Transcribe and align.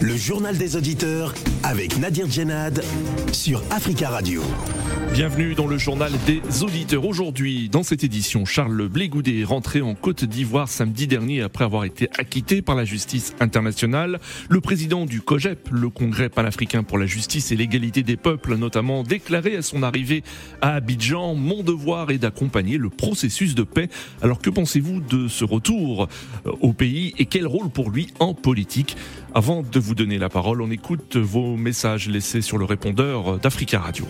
Le 0.00 0.16
journal 0.16 0.56
des 0.56 0.76
auditeurs 0.76 1.34
avec 1.62 1.98
Nadir 1.98 2.28
Djenad 2.28 2.82
sur 3.32 3.62
Africa 3.70 4.08
Radio. 4.08 4.42
Bienvenue 5.12 5.54
dans 5.54 5.66
le 5.66 5.76
journal 5.76 6.12
des 6.24 6.40
auditeurs. 6.62 7.04
Aujourd'hui, 7.04 7.68
dans 7.68 7.82
cette 7.82 8.04
édition, 8.04 8.44
Charles 8.44 8.88
Blégoudet 8.88 9.40
est 9.40 9.44
rentré 9.44 9.82
en 9.82 9.94
Côte 9.94 10.24
d'Ivoire 10.24 10.68
samedi 10.68 11.06
dernier 11.06 11.42
après 11.42 11.64
avoir 11.64 11.84
été 11.84 12.08
acquitté 12.16 12.62
par 12.62 12.76
la 12.76 12.84
justice 12.84 13.34
internationale. 13.40 14.20
Le 14.48 14.60
président 14.60 15.06
du 15.06 15.20
COGEP, 15.20 15.68
le 15.72 15.90
Congrès 15.90 16.28
panafricain 16.28 16.84
pour 16.84 16.96
la 16.96 17.06
justice 17.06 17.50
et 17.50 17.56
l'égalité 17.56 18.02
des 18.02 18.16
peuples, 18.16 18.54
notamment 18.54 19.02
déclaré 19.02 19.56
à 19.56 19.62
son 19.62 19.82
arrivée 19.82 20.22
à 20.62 20.74
Abidjan, 20.74 21.34
mon 21.34 21.62
devoir 21.62 22.10
est 22.10 22.18
d'accompagner 22.18 22.78
le 22.78 22.88
processus 22.88 23.54
de 23.54 23.64
paix. 23.64 23.88
Alors 24.22 24.38
que 24.38 24.48
pensez-vous 24.50 25.00
de 25.00 25.28
ce 25.28 25.44
retour 25.44 26.08
euh, 26.46 26.52
au 26.60 26.72
pays 26.72 27.14
et 27.18 27.26
quel 27.26 27.46
rôle 27.46 27.68
pour 27.68 27.90
lui 27.90 28.08
en 28.20 28.32
politique? 28.32 28.96
Avant 29.32 29.62
de 29.62 29.78
vous 29.78 29.94
donner 29.94 30.18
la 30.18 30.28
parole, 30.28 30.60
on 30.60 30.70
écoute 30.72 31.14
vos 31.16 31.56
messages 31.56 32.08
laissés 32.08 32.40
sur 32.40 32.58
le 32.58 32.64
répondeur 32.64 33.38
d'Africa 33.38 33.78
Radio. 33.78 34.04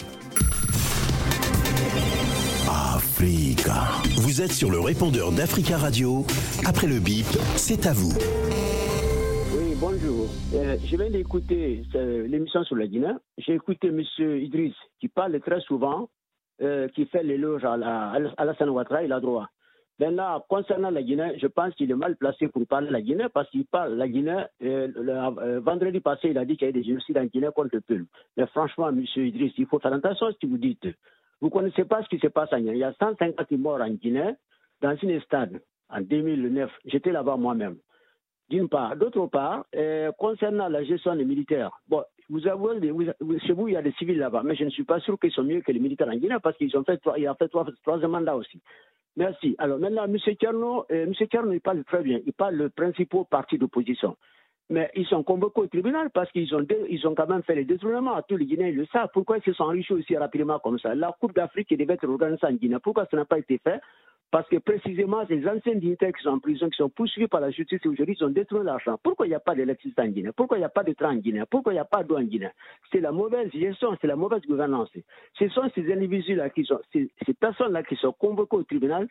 Africa. 2.67 3.83
Vous 4.17 4.41
êtes 4.41 4.53
sur 4.53 4.71
le 4.71 4.81
répondeur 4.81 5.31
d'Africa 5.31 5.77
Radio. 5.77 6.25
Après 6.65 6.87
le 6.87 7.01
bip, 7.01 7.27
c'est 7.57 7.87
à 7.87 7.93
vous. 7.93 8.17
Oui, 9.59 9.75
bonjour. 9.79 10.27
Euh, 10.55 10.79
je 10.87 10.97
viens 10.97 11.11
d'écouter 11.11 11.83
euh, 11.97 12.27
l'émission 12.27 12.65
sur 12.65 12.77
la 12.77 12.87
Guinée. 12.87 13.13
J'ai 13.37 13.53
écouté 13.53 13.89
M. 13.89 14.01
Idriss 14.41 14.75
qui 15.01 15.09
parle 15.09 15.39
très 15.41 15.61
souvent, 15.61 16.09
euh, 16.63 16.89
qui 16.95 17.05
fait 17.05 17.23
l'éloge 17.23 17.65
à, 17.65 17.77
la, 17.77 18.13
à 18.13 18.19
Alassane 18.39 18.71
Ouattara, 18.71 19.03
il 19.03 19.13
a 19.13 19.21
droit. 19.21 19.51
Maintenant, 20.01 20.43
concernant 20.49 20.91
la 20.91 21.03
Guinée, 21.03 21.35
je 21.37 21.47
pense 21.47 21.75
qu'il 21.75 21.91
est 21.91 21.95
mal 21.95 22.17
placé 22.17 22.49
pour 22.49 22.67
parler 22.67 22.89
de 22.89 22.93
la 22.93 23.03
Guinée 23.03 23.27
parce 23.35 23.51
qu'il 23.51 23.67
parle 23.67 23.93
de 23.93 23.97
la 23.97 24.09
Guinée. 24.09 24.45
le, 24.61 25.59
vendredi 25.59 26.01
passé, 26.01 26.29
il 26.31 26.39
a 26.39 26.47
dit 26.47 26.57
qu'il 26.57 26.69
y 26.69 26.71
a 26.71 26.73
des 26.73 26.83
génocides 26.83 27.19
en 27.19 27.27
Guinée 27.27 27.51
contre 27.55 27.69
le 27.75 27.83
peuple. 27.83 28.07
Mais 28.39 28.47
franchement, 28.47 28.89
M. 28.89 29.05
Idriss, 29.15 29.53
il 29.59 29.67
faut 29.67 29.79
faire 29.79 29.93
attention 29.93 30.29
à 30.29 30.33
ce 30.33 30.39
que 30.39 30.47
vous 30.47 30.57
dites. 30.57 30.89
Vous 31.43 31.49
ne 31.49 31.53
connaissez 31.53 31.85
pas 31.85 32.03
ce 32.03 32.09
qui 32.09 32.19
se 32.19 32.29
passe 32.29 32.51
en 32.51 32.61
Guinée. 32.61 32.73
Il 32.73 32.79
y 32.79 32.85
a 32.85 32.95
150 32.95 33.51
morts 33.53 33.83
en 33.83 33.91
Guinée 33.91 34.33
dans 34.81 34.97
une 34.97 35.21
stade 35.21 35.61
en 35.91 36.01
2009. 36.01 36.71
J'étais 36.87 37.13
là-bas 37.13 37.37
moi-même. 37.37 37.77
D'une 38.49 38.71
part. 38.71 38.97
D'autre 38.97 39.27
part, 39.27 39.67
euh, 39.77 40.13
concernant 40.13 40.69
la 40.69 40.83
gestion 40.83 41.15
des 41.15 41.27
militaires, 41.27 41.79
bon, 41.89 42.03
vous 42.31 42.47
avouez, 42.47 42.79
chez 43.45 43.53
vous, 43.53 43.69
il 43.69 43.75
y 43.75 43.77
a 43.77 43.83
des 43.83 43.93
civils 43.93 44.19
là-bas, 44.19 44.43
mais 44.45 44.55
je 44.55 44.65
ne 44.65 44.71
suis 44.71 44.85
pas 44.85 45.01
sûr 45.01 45.19
qu'ils 45.19 45.33
sont 45.33 45.43
mieux 45.43 45.61
que 45.61 45.73
les 45.73 45.81
militaires 45.81 46.09
en 46.09 46.17
Guinée 46.17 46.37
parce 46.43 46.57
qu'ils 46.57 46.77
ont 46.77 46.85
fait, 46.85 47.01
il 47.17 47.27
a 47.27 47.35
fait 47.35 47.49
trois, 47.49 47.67
troisième 47.83 48.13
mandat 48.13 48.37
aussi. 48.37 48.61
Merci. 49.17 49.57
Alors 49.59 49.79
maintenant, 49.79 50.05
M. 50.05 50.17
Tcherno, 50.19 50.87
euh, 50.91 51.05
M. 51.05 51.15
Tcherno, 51.15 51.53
il 51.53 51.61
parle 51.61 51.83
très 51.85 52.03
bien. 52.03 52.21
Il 52.25 52.33
parle 52.33 52.55
le 52.55 52.71
principal 52.71 53.25
parti 53.29 53.59
d'opposition. 53.59 54.17
Mais 54.69 54.89
ils 54.95 55.07
sont 55.07 55.25
convoqués 55.25 55.63
au 55.63 55.67
tribunal 55.67 56.11
parce 56.15 56.31
qu'ils 56.31 56.55
ont, 56.55 56.61
ont 56.61 57.15
quand 57.17 57.27
même 57.27 57.43
fait 57.43 57.57
les 57.57 57.65
détournements. 57.65 58.23
Tous 58.29 58.37
les 58.37 58.47
Guinéens 58.47 58.71
le 58.71 58.87
savent. 58.87 59.11
Pourquoi 59.13 59.39
ils 59.39 59.43
se 59.43 59.53
sont 59.53 59.65
enrichis 59.65 59.93
aussi 59.93 60.17
rapidement 60.17 60.61
comme 60.61 60.79
ça? 60.79 60.95
La 60.95 61.13
Coupe 61.21 61.35
d'Afrique 61.35 61.77
devait 61.77 61.95
être 61.95 62.09
organisée 62.09 62.47
en 62.47 62.53
Guinée. 62.53 62.77
Pourquoi 62.81 63.07
ça 63.11 63.17
n'a 63.17 63.25
pas 63.25 63.39
été 63.41 63.59
fait? 63.59 63.81
Parce 64.31 64.49
que 64.49 64.59
précisément, 64.59 65.27
ces 65.27 65.47
anciens 65.49 65.75
dignitaires 65.75 66.13
qui 66.13 66.23
sont 66.23 66.31
en 66.31 66.39
prison, 66.39 66.71
qui 66.71 66.77
sont 66.77 66.89
poursuivis 66.89 67.27
par 67.27 67.41
la 67.41 67.51
justice 67.51 67.85
aujourd'hui, 67.85 68.17
ils 68.19 68.25
ont 68.25 68.31
détruit 68.31 68.61
l'argent. 68.63 68.97
Pourquoi 69.03 69.27
il 69.27 69.31
n'y 69.31 69.35
a 69.35 69.41
pas 69.41 69.57
d'électricité 69.57 70.03
en 70.03 70.07
Guinée? 70.07 70.31
Pourquoi 70.37 70.57
il 70.57 70.61
n'y 70.61 70.67
a 70.67 70.71
pas 70.71 70.85
de 70.85 70.93
train 70.93 71.11
en 71.11 71.17
Guinée? 71.17 71.43
Pourquoi 71.51 71.73
il 71.73 71.77
n'y 71.77 71.81
a 71.81 71.85
pas 71.85 72.05
d'eau 72.05 72.17
en 72.17 72.23
Guinée? 72.23 72.51
C'est 72.93 73.01
la 73.01 73.11
mauvaise 73.11 73.51
gestion, 73.53 73.97
c'est 74.01 74.07
la 74.07 74.15
mauvaise 74.15 74.43
gouvernance. 74.43 74.89
Ce 75.39 75.49
sont 75.49 75.69
ces 75.75 75.93
individus-là, 75.93 76.49
ces 76.93 77.35
personnes-là 77.41 77.83
qui 77.83 77.97
sont 77.97 78.13
convoquées 78.13 78.57
au 78.57 78.63
tribunal 78.63 79.09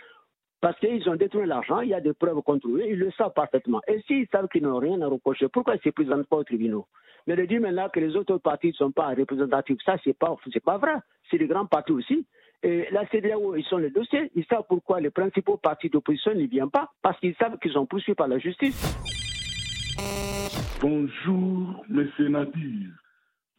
parce 0.61 0.77
qu'ils 0.79 1.07
ont 1.09 1.15
détruit 1.15 1.45
l'argent, 1.45 1.81
il 1.81 1.89
y 1.89 1.93
a 1.93 2.01
des 2.01 2.13
preuves 2.13 2.41
contre 2.41 2.67
eux, 2.67 2.83
ils 2.85 2.99
le 2.99 3.11
savent 3.11 3.33
parfaitement. 3.33 3.81
Et 3.87 4.01
s'ils 4.07 4.27
savent 4.27 4.47
qu'ils 4.49 4.63
n'ont 4.63 4.77
rien 4.77 5.01
à 5.01 5.07
reprocher, 5.07 5.47
pourquoi 5.47 5.75
ils 5.75 5.77
ne 5.77 5.83
se 5.83 5.89
présentent 5.89 6.27
pas 6.27 6.37
au 6.37 6.43
tribunal? 6.43 6.81
Mais 7.27 7.35
de 7.35 7.45
dire 7.45 7.61
maintenant 7.61 7.89
que 7.89 7.99
les 7.99 8.15
autres 8.15 8.37
partis 8.37 8.67
ne 8.67 8.73
sont 8.73 8.91
pas 8.91 9.09
représentatifs, 9.09 9.79
ça, 9.85 9.97
ce 10.03 10.09
n'est 10.09 10.13
pas, 10.13 10.35
pas 10.65 10.77
vrai. 10.77 10.95
C'est 11.29 11.37
les 11.37 11.47
grands 11.47 11.65
partis 11.65 11.91
aussi. 11.91 12.25
Et 12.61 12.87
la 12.91 13.07
CDAO, 13.07 13.55
ils 13.55 13.63
sont 13.63 13.77
les 13.77 13.89
dossiers, 13.89 14.31
ils 14.35 14.45
savent 14.45 14.65
pourquoi 14.67 14.99
les 14.99 15.09
principaux 15.09 15.57
partis 15.57 15.89
d'opposition 15.89 16.33
n'y 16.33 16.47
viennent 16.47 16.69
pas, 16.69 16.91
parce 17.01 17.17
qu'ils 17.19 17.35
savent 17.35 17.57
qu'ils 17.59 17.71
sont 17.71 17.85
poursuivis 17.85 18.15
par 18.15 18.27
la 18.27 18.37
justice. 18.37 18.77
Bonjour, 20.81 21.85
messieurs 21.89 22.29
Nadir. 22.29 22.89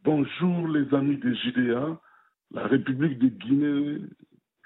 Bonjour, 0.04 0.68
les 0.68 0.94
amis 0.94 1.16
de 1.16 1.32
JDA. 1.32 2.00
La 2.52 2.66
République 2.66 3.18
de 3.18 3.28
Guinée 3.28 3.98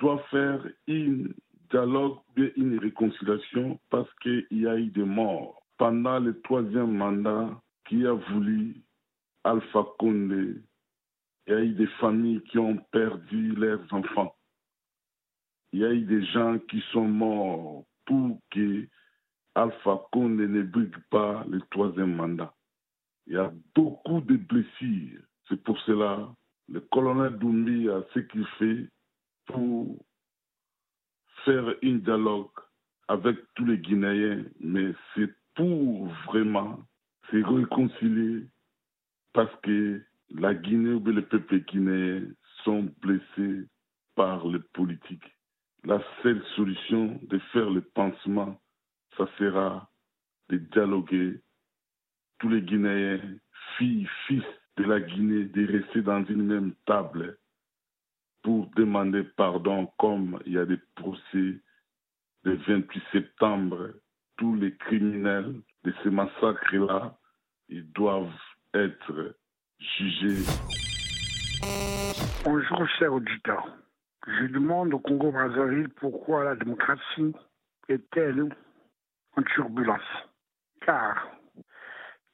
doit 0.01 0.23
faire 0.31 0.67
une 0.87 1.35
dialogue 1.71 2.19
et 2.37 2.53
une 2.57 2.79
réconciliation 2.79 3.79
parce 3.91 4.09
qu'il 4.23 4.47
y 4.51 4.67
a 4.67 4.77
eu 4.77 4.87
des 4.87 5.05
morts. 5.05 5.63
Pendant 5.79 6.19
le 6.19 6.41
troisième 6.41 6.93
mandat 6.93 7.51
qui 7.89 8.07
a 8.07 8.13
voulu 8.13 8.77
Alpha 9.43 9.85
Condé, 9.99 10.55
il 11.47 11.53
y 11.53 11.57
a 11.57 11.61
eu 11.61 11.75
des 11.75 11.87
familles 11.99 12.43
qui 12.43 12.59
ont 12.59 12.77
perdu 12.91 13.55
leurs 13.55 13.93
enfants. 13.93 14.35
Il 15.73 15.81
y 15.81 15.85
a 15.85 15.93
eu 15.93 16.03
des 16.03 16.25
gens 16.27 16.59
qui 16.71 16.83
sont 16.93 17.09
morts 17.09 17.85
pour 18.07 18.39
que 18.51 18.87
Alpha 19.55 20.07
Condé 20.13 20.47
ne 20.47 20.63
brigue 20.63 20.97
pas 21.11 21.45
le 21.49 21.61
troisième 21.71 22.15
mandat. 22.15 22.55
Il 23.27 23.35
y 23.35 23.39
a 23.39 23.53
beaucoup 23.75 24.21
de 24.21 24.37
blessures. 24.37 25.23
C'est 25.49 25.63
pour 25.63 25.79
cela 25.81 26.35
le 26.69 26.81
colonel 26.81 27.39
Doumbi 27.39 27.89
a 27.89 28.03
ce 28.15 28.21
qu'il 28.21 28.47
fait 28.59 28.89
pour 29.47 30.05
faire 31.45 31.75
un 31.83 31.97
dialogue 31.97 32.51
avec 33.09 33.37
tous 33.55 33.67
les 33.67 33.79
Guinéens, 33.79 34.45
mais 34.61 34.93
c'est 35.15 35.31
pour 35.55 36.09
vraiment 36.27 36.81
se 37.31 37.37
réconcilier 37.37 38.47
parce 39.33 39.55
que 39.63 40.03
la 40.35 40.55
Guinée 40.55 40.95
ou 40.95 41.01
le 41.01 41.23
peuple 41.23 41.59
guinéen 41.61 42.23
sont 42.65 42.93
blessés 43.01 43.69
par 44.17 44.47
les 44.47 44.59
politiques. 44.73 45.33
La 45.85 46.03
seule 46.23 46.43
solution 46.57 47.21
de 47.23 47.39
faire 47.53 47.71
le 47.71 47.83
pansement, 47.83 48.61
ça 49.17 49.29
sera 49.39 49.91
de 50.49 50.57
dialoguer 50.57 51.41
tous 52.39 52.49
les 52.49 52.63
Guinéens, 52.63 53.21
filles, 53.77 54.09
fils 54.27 54.45
de 54.77 54.85
la 54.85 55.01
Guinée, 55.01 55.45
de 55.45 55.67
rester 55.67 56.03
dans 56.03 56.25
une 56.25 56.43
même 56.43 56.75
table 56.87 57.39
pour 58.43 58.69
demander 58.77 59.23
pardon 59.23 59.87
comme 59.99 60.41
il 60.47 60.55
y 60.55 60.59
a 60.59 60.67
des 60.67 60.81
procès 60.97 61.61
le 62.43 62.57
28 62.67 63.03
septembre. 63.13 63.93
Tous 64.37 64.57
les 64.57 64.75
criminels 64.77 65.63
de 65.85 65.95
ces 66.03 66.11
massacres-là, 66.11 67.17
ils 67.69 67.91
doivent 67.93 68.33
être 68.75 69.37
Bonjour, 72.45 72.89
chers 72.99 73.13
auditeurs. 73.13 73.69
Je 74.27 74.47
demande 74.47 74.95
au 74.95 74.99
Congo-Brazzaville 74.99 75.89
pourquoi 75.91 76.45
la 76.45 76.57
démocratie 76.57 77.35
est-elle 77.89 78.49
en 79.37 79.43
turbulence. 79.43 80.01
Car 80.81 81.29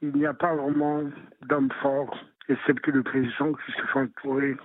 il 0.01 0.13
n'y 0.13 0.27
a 0.27 0.35
pas 0.35 0.55
vraiment 0.55 1.03
d'hommes 1.43 1.73
forts, 1.83 2.17
excepté 2.49 2.93
le 2.93 3.03
président 3.03 3.53
qui 3.53 3.73
se 3.73 3.83
fait 3.87 3.99
entourer 3.99 4.57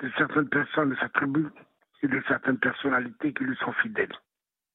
de 0.00 0.10
certaines 0.16 0.48
personnes 0.48 0.90
de 0.90 0.96
sa 0.96 1.08
tribu 1.08 1.46
et 2.02 2.08
de 2.08 2.22
certaines 2.28 2.58
personnalités 2.58 3.32
qui 3.32 3.44
lui 3.44 3.56
sont 3.56 3.72
fidèles. 3.72 4.14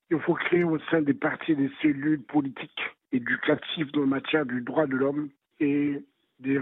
Il 0.09 0.19
faut 0.19 0.34
créer 0.34 0.63
au 0.63 0.80
sein 0.92 1.02
des 1.02 1.13
partis 1.13 1.56
des 1.56 1.72
cellules 1.81 2.24
politiques 2.24 2.81
éducatives 3.12 3.92
en 3.96 4.08
matière 4.08 4.46
du 4.46 4.62
droit 4.62 4.88
de 4.88 4.96
l'homme 4.96 5.30
et 5.59 6.03
des, 6.40 6.59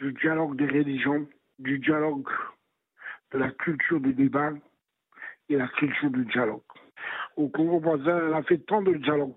du 0.00 0.12
dialogue 0.12 0.56
des 0.56 0.66
religions, 0.66 1.26
du 1.58 1.78
dialogue 1.78 2.28
de 3.32 3.38
la 3.38 3.50
culture 3.50 4.00
du 4.00 4.12
débat 4.12 4.52
et 5.48 5.56
la 5.56 5.68
culture 5.68 6.10
du 6.10 6.24
dialogue. 6.26 6.62
Au 7.36 7.48
Congo 7.48 7.80
voisin, 7.80 8.30
on 8.30 8.36
a 8.36 8.42
fait 8.42 8.58
tant 8.58 8.82
de 8.82 8.94
dialogues. 8.94 9.34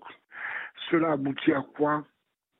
Cela 0.90 1.12
aboutit 1.12 1.52
à 1.52 1.62
quoi? 1.76 2.04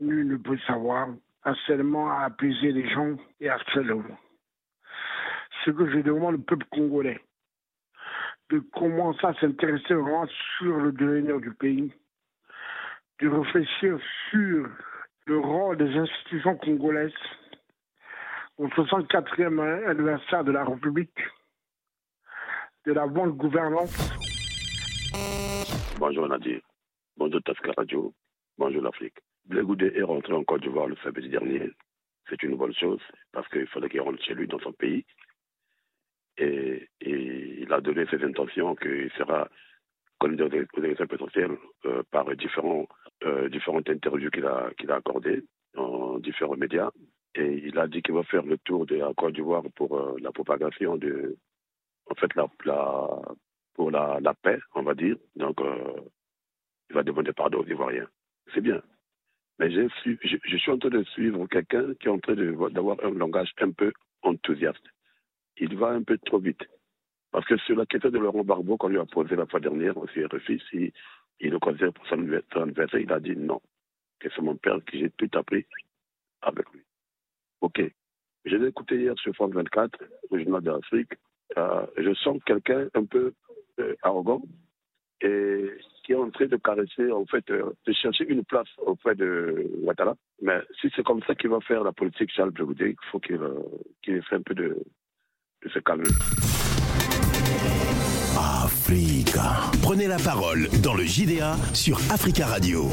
Nul 0.00 0.28
ne 0.28 0.36
peut 0.36 0.58
savoir, 0.66 1.08
à 1.42 1.54
seulement 1.66 2.10
à 2.10 2.24
apaiser 2.24 2.72
les 2.72 2.88
gens 2.88 3.16
et 3.40 3.48
à 3.48 3.58
seulement 3.72 4.04
ce 5.64 5.70
que 5.70 5.90
je 5.90 5.98
demande 5.98 6.36
au 6.36 6.38
peuple 6.38 6.66
congolais, 6.70 7.20
de 8.50 8.60
commencer 8.60 9.26
à 9.26 9.34
s'intéresser 9.34 9.94
vraiment 9.94 10.26
sur 10.56 10.76
le 10.76 10.92
devenir 10.92 11.40
du 11.40 11.52
pays, 11.52 11.92
de 13.20 13.28
réfléchir 13.28 13.98
sur 14.30 14.68
le 15.26 15.38
rôle 15.38 15.76
des 15.76 15.96
institutions 15.96 16.56
congolaises 16.56 17.12
au 18.58 18.66
64e 18.66 19.88
anniversaire 19.88 20.44
de 20.44 20.50
la 20.50 20.64
République, 20.64 21.18
de 22.86 22.92
la 22.92 23.06
bonne 23.06 23.30
gouvernance. 23.30 23.96
Bonjour 25.98 26.28
Nadir, 26.28 26.60
bonjour 27.16 27.40
Tasca 27.42 27.72
Radio, 27.76 28.12
bonjour 28.58 28.82
l'Afrique. 28.82 29.18
Blegoudé 29.46 29.92
est 29.94 30.02
rentré 30.02 30.32
en 30.32 30.44
Côte 30.44 30.62
d'Ivoire 30.62 30.88
le 30.88 30.96
samedi 31.02 31.28
dernier. 31.28 31.70
C'est 32.28 32.42
une 32.42 32.56
bonne 32.56 32.74
chose 32.74 33.00
parce 33.32 33.48
qu'il 33.48 33.66
fallait 33.68 33.88
qu'il 33.88 34.00
rentre 34.00 34.22
chez 34.22 34.34
lui 34.34 34.46
dans 34.46 34.58
son 34.58 34.72
pays 34.72 35.04
et, 36.36 36.88
il 37.00 37.72
a 37.72 37.80
donné 37.80 38.06
ses 38.06 38.22
intentions 38.24 38.74
qu'il 38.74 39.10
sera 39.18 39.48
candidat 40.18 40.46
aux 40.46 40.82
élections 40.82 41.06
présidentielles 41.06 41.56
euh, 41.84 42.02
par 42.10 42.24
différents 42.34 42.86
différentes 43.50 43.88
interviews 43.90 44.30
qu'il 44.30 44.46
a, 44.46 44.70
qu'il 44.78 44.90
a 44.90 44.96
accordées 44.96 45.44
en 45.76 46.18
différents 46.18 46.56
médias. 46.56 46.90
Et 47.38 47.68
il 47.68 47.78
a 47.78 47.86
dit 47.86 48.02
qu'il 48.02 48.14
va 48.14 48.24
faire 48.24 48.42
le 48.42 48.58
tour 48.58 48.84
de 48.84 48.96
la 48.96 49.14
Côte 49.14 49.34
d'Ivoire 49.34 49.62
pour 49.76 50.18
la 50.20 50.32
propagation 50.32 50.96
de, 50.96 51.36
en 52.10 52.14
fait, 52.16 52.34
la, 52.34 52.48
pour 53.74 53.90
la, 53.92 54.34
paix, 54.42 54.58
on 54.74 54.82
va 54.82 54.94
dire. 54.94 55.16
Donc, 55.36 55.60
il 56.90 56.94
va 56.96 57.04
demander 57.04 57.32
pardon 57.32 57.58
aux 57.60 57.66
Ivoiriens. 57.66 58.08
C'est 58.52 58.60
bien. 58.60 58.82
Mais 59.60 59.70
je 59.70 59.88
suis, 60.00 60.70
en 60.70 60.78
train 60.78 60.88
de 60.88 61.04
suivre 61.04 61.46
quelqu'un 61.46 61.94
qui 61.94 62.08
est 62.08 62.10
en 62.10 62.18
train 62.18 62.34
d'avoir 62.34 62.96
un 63.04 63.10
langage 63.10 63.52
un 63.60 63.70
peu 63.70 63.92
enthousiaste. 64.22 64.84
Il 65.58 65.76
va 65.76 65.90
un 65.90 66.02
peu 66.02 66.18
trop 66.18 66.40
vite. 66.40 66.64
Parce 67.30 67.46
que 67.46 67.56
sur 67.58 67.76
la 67.76 67.86
question 67.86 68.10
de 68.10 68.18
Laurent 68.18 68.42
Barbeau, 68.42 68.76
qu'on 68.76 68.88
lui 68.88 68.98
a 68.98 69.04
posé 69.04 69.36
la 69.36 69.46
fois 69.46 69.60
dernière 69.60 69.96
aussi 69.96 70.24
RFI, 70.24 70.60
si 70.70 70.92
il 71.38 71.50
le 71.50 71.60
considère 71.60 71.92
pour 71.92 72.04
son 72.08 72.14
anniversaire, 72.16 73.00
il 73.00 73.12
a 73.12 73.20
dit 73.20 73.36
non, 73.36 73.60
que 74.18 74.28
c'est 74.34 74.42
mon 74.42 74.56
père 74.56 74.78
qui 74.90 74.98
j'ai 74.98 75.10
tout 75.10 75.30
appris 75.34 75.66
avec 76.42 76.68
lui. 76.70 76.82
Ok. 77.60 77.82
Je 78.44 78.56
l'ai 78.56 78.68
écouté 78.68 78.96
hier 78.96 79.14
sur 79.18 79.34
France 79.34 79.52
24, 79.52 79.98
au 80.30 80.38
journal 80.38 80.62
de 80.62 80.70
l'Afrique. 80.70 81.12
Euh, 81.56 81.86
je 81.96 82.14
sens 82.14 82.38
quelqu'un 82.46 82.88
un 82.94 83.04
peu 83.04 83.32
euh, 83.80 83.94
arrogant 84.02 84.42
et 85.20 85.70
qui 86.04 86.12
est 86.12 86.16
en 86.16 86.30
train 86.30 86.46
de 86.46 86.56
caresser, 86.56 87.10
en 87.10 87.26
fait, 87.26 87.50
euh, 87.50 87.72
de 87.86 87.92
chercher 87.92 88.26
une 88.28 88.44
place 88.44 88.68
auprès 88.78 89.14
de 89.14 89.70
Ouattara. 89.82 90.14
Mais 90.40 90.60
si 90.80 90.88
c'est 90.94 91.04
comme 91.04 91.22
ça 91.26 91.34
qu'il 91.34 91.50
va 91.50 91.60
faire 91.60 91.82
la 91.82 91.92
politique, 91.92 92.30
Charles 92.32 92.50
Blegoudé, 92.50 92.90
il 92.90 93.10
faut 93.10 93.18
qu'il 93.18 93.40
qu 94.02 94.22
fasse 94.22 94.38
un 94.38 94.42
peu 94.42 94.54
de, 94.54 94.78
de 95.64 95.68
se 95.68 95.78
calmer. 95.80 96.04
Africa. 98.38 99.70
Prenez 99.82 100.06
la 100.06 100.18
parole 100.18 100.68
dans 100.82 100.94
le 100.94 101.02
JDA 101.02 101.56
sur 101.74 101.96
Africa 102.12 102.46
Radio. 102.46 102.84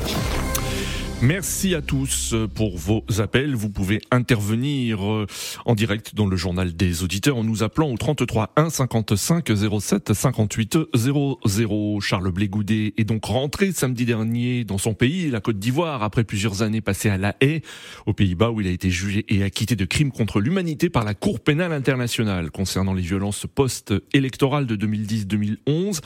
Merci 1.26 1.74
à 1.74 1.82
tous 1.82 2.36
pour 2.54 2.78
vos 2.78 3.04
appels. 3.18 3.56
Vous 3.56 3.72
pouvez 3.72 4.00
intervenir 4.12 5.04
euh, 5.12 5.26
en 5.66 5.74
direct 5.74 6.14
dans 6.14 6.28
le 6.28 6.38
journal 6.38 6.76
des 6.76 7.02
auditeurs 7.02 7.38
en 7.38 7.44
nous 7.44 7.64
appelant 7.64 7.90
au 7.90 7.98
33 7.98 8.54
1 8.56 8.70
55 8.70 9.52
07 9.82 10.14
58 10.14 10.78
00. 10.94 12.00
Charles 12.00 12.32
Blégoudet 12.32 12.94
est 12.98 13.06
donc 13.06 13.26
rentré 13.26 13.72
samedi 13.72 14.06
dernier 14.06 14.66
dans 14.66 14.78
son 14.78 14.94
pays, 14.94 15.32
la 15.32 15.42
Côte 15.42 15.58
d'Ivoire, 15.58 16.04
après 16.04 16.24
plusieurs 16.24 16.62
années 16.62 16.82
passées 16.82 17.10
à 17.10 17.18
La 17.18 17.36
Haye, 17.42 17.64
aux 18.06 18.14
Pays-Bas, 18.14 18.52
où 18.52 18.62
il 18.62 18.68
a 18.68 18.72
été 18.72 18.92
jugé 18.92 19.26
et 19.28 19.42
acquitté 19.42 19.76
de 19.76 19.86
crimes 19.86 20.12
contre 20.12 20.40
l'humanité 20.40 20.92
par 20.92 21.04
la 21.04 21.16
Cour 21.16 21.40
pénale 21.40 21.74
internationale 21.74 22.52
concernant 22.52 22.94
les 22.94 23.02
violences 23.02 23.48
post-électorales 23.52 24.68
de 24.68 24.76
2010-2011. 24.76 26.02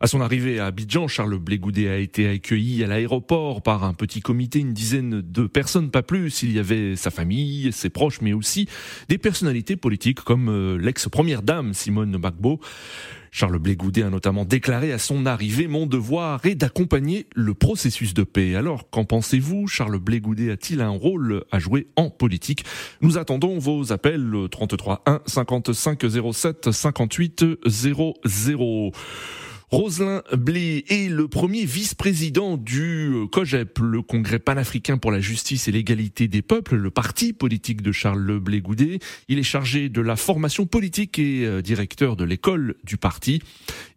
À 0.00 0.06
son 0.06 0.20
arrivée 0.20 0.60
à 0.60 0.66
Abidjan, 0.66 1.08
Charles 1.08 1.38
Blégoudet 1.38 1.88
a 1.88 1.96
été 1.96 2.28
accueilli 2.28 2.84
à 2.84 2.86
l'aéroport 2.86 3.62
par 3.62 3.82
un 3.82 3.94
petit 3.94 4.20
comité, 4.20 4.60
une 4.60 4.72
dizaine 4.72 5.22
de 5.22 5.46
personnes, 5.48 5.90
pas 5.90 6.04
plus. 6.04 6.44
Il 6.44 6.52
y 6.52 6.60
avait 6.60 6.94
sa 6.94 7.10
famille, 7.10 7.72
ses 7.72 7.90
proches, 7.90 8.20
mais 8.20 8.32
aussi 8.32 8.68
des 9.08 9.18
personnalités 9.18 9.74
politiques 9.74 10.20
comme 10.20 10.50
euh, 10.50 10.78
l'ex-première 10.78 11.42
dame 11.42 11.74
Simone 11.74 12.16
Bagbo. 12.16 12.60
Charles 13.32 13.58
Blégoudet 13.58 14.04
a 14.04 14.10
notamment 14.10 14.44
déclaré 14.44 14.92
à 14.92 14.98
son 14.98 15.26
arrivée 15.26 15.66
Mon 15.66 15.86
devoir 15.86 16.46
est 16.46 16.54
d'accompagner 16.54 17.26
le 17.34 17.54
processus 17.54 18.14
de 18.14 18.22
paix. 18.22 18.54
Alors, 18.54 18.88
qu'en 18.90 19.04
pensez-vous? 19.04 19.66
Charles 19.66 19.98
Blégoudet 19.98 20.52
a-t-il 20.52 20.80
un 20.80 20.88
rôle 20.90 21.44
à 21.50 21.58
jouer 21.58 21.88
en 21.96 22.08
politique? 22.08 22.64
Nous 23.00 23.18
attendons 23.18 23.58
vos 23.58 23.92
appels 23.92 24.32
33 24.50 25.02
1 25.06 25.22
55 25.26 26.04
07 26.32 26.70
58 26.70 27.44
00. 27.66 28.92
Roselin 29.70 30.22
Blé 30.34 30.86
est 30.88 31.10
le 31.10 31.28
premier 31.28 31.66
vice-président 31.66 32.56
du 32.56 33.12
euh, 33.12 33.26
COGEP, 33.26 33.80
le 33.80 34.00
Congrès 34.00 34.38
panafricain 34.38 34.96
pour 34.96 35.12
la 35.12 35.20
justice 35.20 35.68
et 35.68 35.72
l'égalité 35.72 36.26
des 36.26 36.40
peuples, 36.40 36.76
le 36.76 36.90
parti 36.90 37.34
politique 37.34 37.82
de 37.82 37.92
Charles 37.92 38.38
Blé 38.40 38.62
Goudet. 38.62 38.98
Il 39.28 39.38
est 39.38 39.42
chargé 39.42 39.90
de 39.90 40.00
la 40.00 40.16
formation 40.16 40.64
politique 40.64 41.18
et 41.18 41.44
euh, 41.44 41.60
directeur 41.60 42.16
de 42.16 42.24
l'école 42.24 42.76
du 42.82 42.96
parti. 42.96 43.42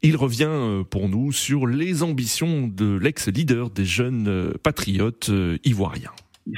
Il 0.02 0.18
revient 0.18 0.44
euh, 0.50 0.84
pour 0.84 1.08
nous 1.08 1.32
sur 1.32 1.68
les 1.68 2.04
ambitions 2.04 2.68
de 2.68 2.98
l'ex-leader 2.98 3.70
des 3.70 3.86
jeunes 3.86 4.54
patriotes 4.64 5.32
ivoiriens. 5.64 6.12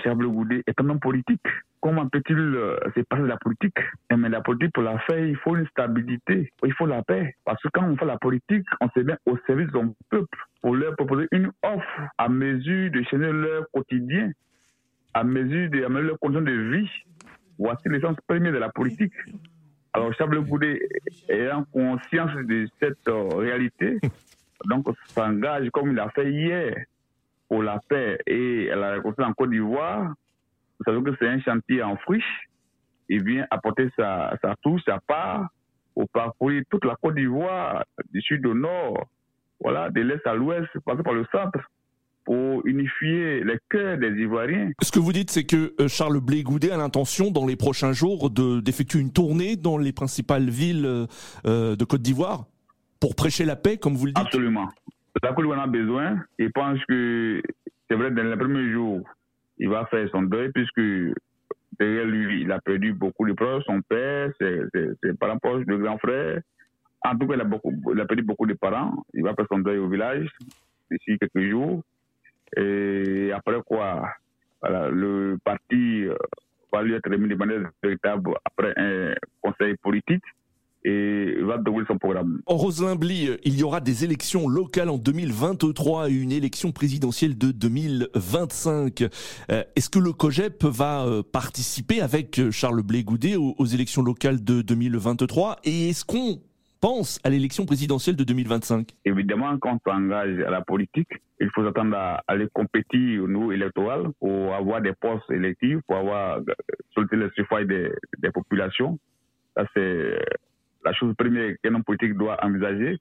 Charles 0.04 0.18
Blé 0.18 0.28
Goudet 0.28 0.64
est 0.66 0.82
un 0.82 0.90
homme 0.90 1.00
politique 1.00 1.46
comment 1.84 2.08
peut-il 2.08 2.38
euh, 2.38 2.78
se 2.96 3.02
passer 3.02 3.24
de 3.24 3.28
la 3.28 3.38
politique? 3.38 3.78
Eh, 4.10 4.16
Mais 4.16 4.30
la 4.30 4.40
politique, 4.40 4.72
pour 4.74 4.84
la 4.84 4.98
faire, 5.00 5.20
il 5.20 5.36
faut 5.36 5.58
une 5.58 5.68
stabilité, 5.68 6.50
il 6.64 6.74
faut 6.74 6.86
la 6.86 7.04
paix. 7.04 7.36
Parce 7.44 7.62
que 7.62 7.68
quand 7.74 7.84
on 7.84 7.98
fait 7.98 8.06
la 8.06 8.18
politique, 8.18 8.66
on 8.80 8.90
se 8.90 9.02
met 9.02 9.18
au 9.26 9.38
service 9.46 9.68
de 9.68 9.74
son 9.74 9.94
peuple 10.10 10.38
pour 10.62 10.76
leur 10.76 10.96
proposer 10.96 11.28
une 11.34 11.52
offre 11.62 12.02
à 12.18 12.30
mesure 12.30 12.90
de 12.90 13.04
changer 13.04 13.34
leur 13.34 13.66
quotidien, 13.72 14.32
à 15.14 15.26
mesure 15.26 15.70
d'améliorer 15.70 16.04
leurs 16.04 16.20
conditions 16.20 16.42
de 16.42 16.52
vie. 16.52 16.90
Voici 17.60 17.90
l'essence 17.90 18.16
première 18.28 18.54
de 18.54 18.60
la 18.60 18.70
politique. 18.70 19.14
Alors, 19.92 20.14
Charles 20.14 20.40
Goudet, 20.40 20.80
ayant 21.28 21.66
conscience 21.66 22.34
de 22.48 22.66
cette 22.80 23.08
euh, 23.10 23.28
réalité, 23.36 24.00
donc 24.66 24.88
s'engage 25.08 25.70
comme 25.72 25.92
il 25.92 26.00
a 26.00 26.10
fait 26.12 26.32
hier 26.32 26.76
pour 27.50 27.62
la 27.62 27.80
paix 27.90 28.18
et 28.26 28.68
la 28.68 28.94
réconciliation 28.94 29.32
en 29.32 29.34
Côte 29.34 29.50
d'Ivoire, 29.50 30.14
vous 30.80 30.86
savez 30.86 31.04
que 31.04 31.16
c'est 31.20 31.28
un 31.28 31.40
chantier 31.42 31.84
en 31.84 31.96
friche. 31.98 32.48
Il 33.10 33.24
vient 33.24 33.46
apporter 33.52 33.90
sa, 33.98 34.36
sa 34.42 34.56
touche, 34.62 34.82
sa 34.86 35.00
part, 35.00 35.50
pour 35.94 36.10
parcourir 36.10 36.64
toute 36.70 36.86
la 36.86 36.96
Côte 36.96 37.16
d'Ivoire, 37.16 37.84
du 38.12 38.22
sud 38.22 38.46
au 38.46 38.54
nord, 38.54 39.06
voilà, 39.62 39.90
de 39.90 40.02
l'est 40.02 40.26
à 40.26 40.34
l'ouest, 40.34 40.68
passer 40.86 41.04
par 41.04 41.14
le 41.14 41.26
centre, 41.32 41.60
pour 42.26 42.66
unifier 42.66 43.44
les 43.44 43.60
cœurs 43.70 43.98
des 43.98 44.10
Ivoiriens. 44.22 44.72
Ce 44.82 44.92
que 44.92 45.00
vous 45.00 45.12
dites, 45.12 45.30
c'est 45.30 45.46
que 45.46 45.74
euh, 45.80 45.88
Charles 45.88 46.20
Blé 46.22 46.44
Goudet 46.44 46.72
a 46.72 46.78
l'intention, 46.78 47.32
dans 47.32 47.46
les 47.46 47.56
prochains 47.56 47.94
jours, 47.94 48.30
d'effectuer 48.30 49.00
une 49.00 49.12
tournée 49.12 49.56
dans 49.56 49.78
les 49.78 49.92
principales 49.92 50.50
villes 50.50 51.08
euh, 51.46 51.76
de 51.76 51.86
Côte 51.86 52.02
d'Ivoire 52.02 52.46
pour 53.00 53.16
prêcher 53.16 53.46
la 53.46 53.56
paix, 53.56 53.78
comme 53.78 53.96
vous 53.96 54.06
le 54.06 54.14
dites 54.14 54.26
Absolument. 54.26 54.70
La 55.22 55.30
Côte 55.34 55.44
d'Ivoire 55.44 55.60
en 55.60 55.64
a 55.64 55.68
besoin. 55.68 56.18
Et 56.40 56.50
pense 56.50 56.80
que, 56.88 57.42
c'est 57.90 57.96
vrai, 57.96 58.12
dans 58.12 58.24
les 58.24 58.38
premiers 58.38 58.72
jours, 58.72 59.02
il 59.58 59.70
va 59.70 59.86
faire 59.86 60.10
son 60.10 60.24
deuil 60.24 60.52
puisque 60.52 60.82
derrière 61.80 62.06
lui, 62.06 62.42
il 62.42 62.52
a 62.52 62.60
perdu 62.60 62.94
beaucoup 62.94 63.28
de 63.28 63.34
proches, 63.34 63.64
son 63.66 63.82
père, 63.82 64.32
ses, 64.40 65.14
parents 65.20 65.38
proches, 65.38 65.66
de 65.66 65.76
grands 65.76 65.98
frères. 65.98 66.42
En 67.06 67.18
tout 67.18 67.28
cas, 67.28 67.36
il 67.36 68.02
a, 68.02 68.06
perdu 68.06 68.24
beaucoup 68.24 68.46
de 68.46 68.54
parents. 68.54 69.04
Il 69.14 69.24
va 69.24 69.34
faire 69.34 69.48
son 69.52 69.60
deuil 69.60 69.78
au 69.78 69.90
village 69.90 70.30
d'ici 70.90 71.18
quelques 71.20 71.50
jours. 71.50 71.84
Et 72.56 73.32
après 73.34 73.60
quoi, 73.66 74.10
voilà, 74.62 74.90
le 74.90 75.38
parti 75.44 76.06
va 76.72 76.84
lui 76.84 76.94
être 76.94 77.10
remis 77.10 77.28
de 77.28 77.36
manière 77.36 77.70
véritable 77.82 78.32
après 78.46 78.74
un 78.78 79.14
conseil 79.42 79.76
politique 79.78 80.24
et 80.86 81.36
va 81.42 81.58
dérouler 81.58 81.86
son 81.88 81.98
programme. 81.98 82.42
En 82.46 82.56
Roselin 82.56 82.96
Bly, 82.96 83.38
il 83.44 83.58
y 83.58 83.64
aura 83.64 83.80
des 83.80 84.04
élections 84.04 84.48
locales 84.48 84.90
en 84.90 84.98
2023 84.98 86.10
et 86.10 86.14
une 86.14 86.32
élection 86.32 86.72
présidentielle 86.72 87.38
de 87.38 87.52
2025. 87.52 89.04
Euh, 89.52 89.64
est-ce 89.76 89.90
que 89.90 90.00
le 90.00 90.12
COGEP 90.12 90.64
va 90.66 91.06
euh, 91.06 91.24
participer 91.24 92.02
avec 92.02 92.50
Charles 92.52 92.84
Blé 92.84 93.04
Goudet 93.04 93.36
aux, 93.36 93.66
élections 93.66 94.02
locales 94.02 94.44
de 94.44 94.62
2023 94.62 95.58
et 95.64 95.90
est-ce 95.90 96.06
qu'on 96.06 96.42
pense 96.82 97.20
à 97.24 97.30
l'élection 97.30 97.66
présidentielle 97.66 98.18
de 98.18 98.26
2025 98.26 98.90
Évidemment, 99.06 99.58
quand 99.58 99.80
on 99.86 99.90
s'engage 99.90 100.40
à 100.46 100.52
la 100.52 100.62
politique, 100.62 101.08
il 101.40 101.50
faut 101.56 101.66
s'attendre 101.66 101.96
à 101.96 102.22
aller 102.28 102.48
compétir 102.54 103.24
au 103.24 103.28
niveau 103.28 103.52
électoral 103.54 104.08
pour 104.20 104.54
avoir 104.54 104.82
des 104.82 104.92
postes 105.00 105.32
électifs, 105.32 105.78
pour 105.88 105.98
avoir 105.98 106.40
euh, 106.40 106.42
sollicité 106.94 107.16
le 107.16 107.32
suffrage 107.36 107.68
des, 107.68 107.90
des 108.20 108.32
populations. 108.32 109.00
Ça, 109.56 109.66
c'est 109.74 110.20
la 110.84 110.94
chose 110.94 111.16
première 111.16 111.56
qu'un 111.64 111.76
homme 111.76 111.84
politique 111.84 112.14
doit 112.16 112.44
envisager. 112.44 112.98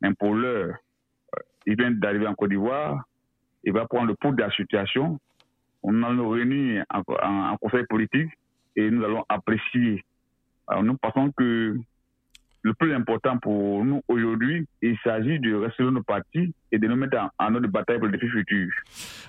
Mais 0.00 0.12
pour 0.14 0.34
l'heure, 0.34 0.74
euh, 0.74 1.40
il 1.66 1.76
vient 1.76 1.90
d'arriver 1.90 2.26
en 2.26 2.34
Côte 2.34 2.50
d'Ivoire, 2.50 3.04
il 3.64 3.72
va 3.72 3.86
prendre 3.86 4.08
le 4.08 4.14
pouls 4.14 4.34
de 4.34 4.42
la 4.42 4.50
situation. 4.50 5.18
On 5.82 6.02
allons 6.02 6.30
réunir 6.30 6.84
en, 6.92 7.02
en, 7.22 7.56
conseil 7.56 7.84
politique 7.86 8.30
et 8.76 8.90
nous 8.90 9.04
allons 9.04 9.24
apprécier. 9.28 10.04
Nous 10.82 10.96
pensons 10.96 11.30
que 11.32 11.78
le 12.62 12.74
plus 12.74 12.94
important 12.94 13.38
pour 13.38 13.84
nous 13.84 14.02
aujourd'hui, 14.08 14.66
il 14.80 14.96
s'agit 15.04 15.38
de 15.38 15.54
rester 15.54 15.84
dans 15.84 15.92
nos 15.92 16.02
partis 16.02 16.54
et 16.74 16.78
de 16.78 16.88
nous 16.88 16.96
mettre 16.96 17.16
en, 17.38 17.50
de 17.52 17.66
bataille 17.68 17.98
pour 17.98 18.08
le 18.08 18.12
défi 18.12 18.26
futur. 18.28 18.68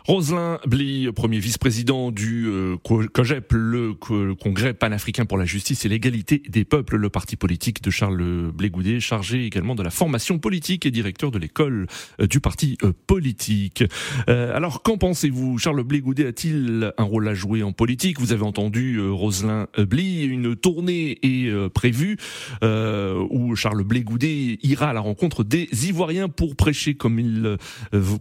Roselin 0.05 0.59
Bly, 0.65 1.11
premier 1.11 1.39
vice-président 1.39 2.11
du 2.11 2.47
euh, 2.47 2.75
COGEP, 2.83 3.53
le 3.53 3.93
Congrès 4.33 4.73
panafricain 4.73 5.25
pour 5.25 5.37
la 5.37 5.45
justice 5.45 5.85
et 5.85 5.89
l'égalité 5.89 6.41
des 6.49 6.65
peuples, 6.65 6.95
le 6.95 7.09
parti 7.09 7.35
politique 7.35 7.83
de 7.83 7.91
Charles 7.91 8.51
Blégoudet, 8.51 8.99
chargé 8.99 9.45
également 9.45 9.75
de 9.75 9.83
la 9.83 9.91
formation 9.91 10.39
politique 10.39 10.85
et 10.87 10.91
directeur 10.91 11.29
de 11.29 11.37
l'école 11.37 11.85
euh, 12.19 12.25
du 12.25 12.39
parti 12.39 12.77
euh, 12.83 12.93
politique. 13.05 13.83
alors, 14.27 14.81
qu'en 14.81 14.97
pensez-vous? 14.97 15.59
Charles 15.59 15.83
Blégoudet 15.83 16.25
a-t-il 16.25 16.91
un 16.97 17.03
rôle 17.03 17.27
à 17.27 17.33
jouer 17.33 17.61
en 17.61 17.71
politique? 17.71 18.19
Vous 18.19 18.33
avez 18.33 18.43
entendu 18.43 18.99
Roselin 18.99 19.67
Bly, 19.77 20.25
une 20.25 20.55
tournée 20.55 21.19
est 21.21 21.69
prévue 21.69 22.17
où 22.61 23.55
Charles 23.55 23.83
Blégoudet 23.83 24.57
ira 24.63 24.89
à 24.89 24.93
la 24.93 24.99
rencontre 24.99 25.43
des 25.43 25.69
Ivoiriens 25.87 26.29
pour 26.29 26.55
prêcher, 26.55 26.95
comme 26.95 27.19
il 27.19 27.34
appelle, 27.35 27.57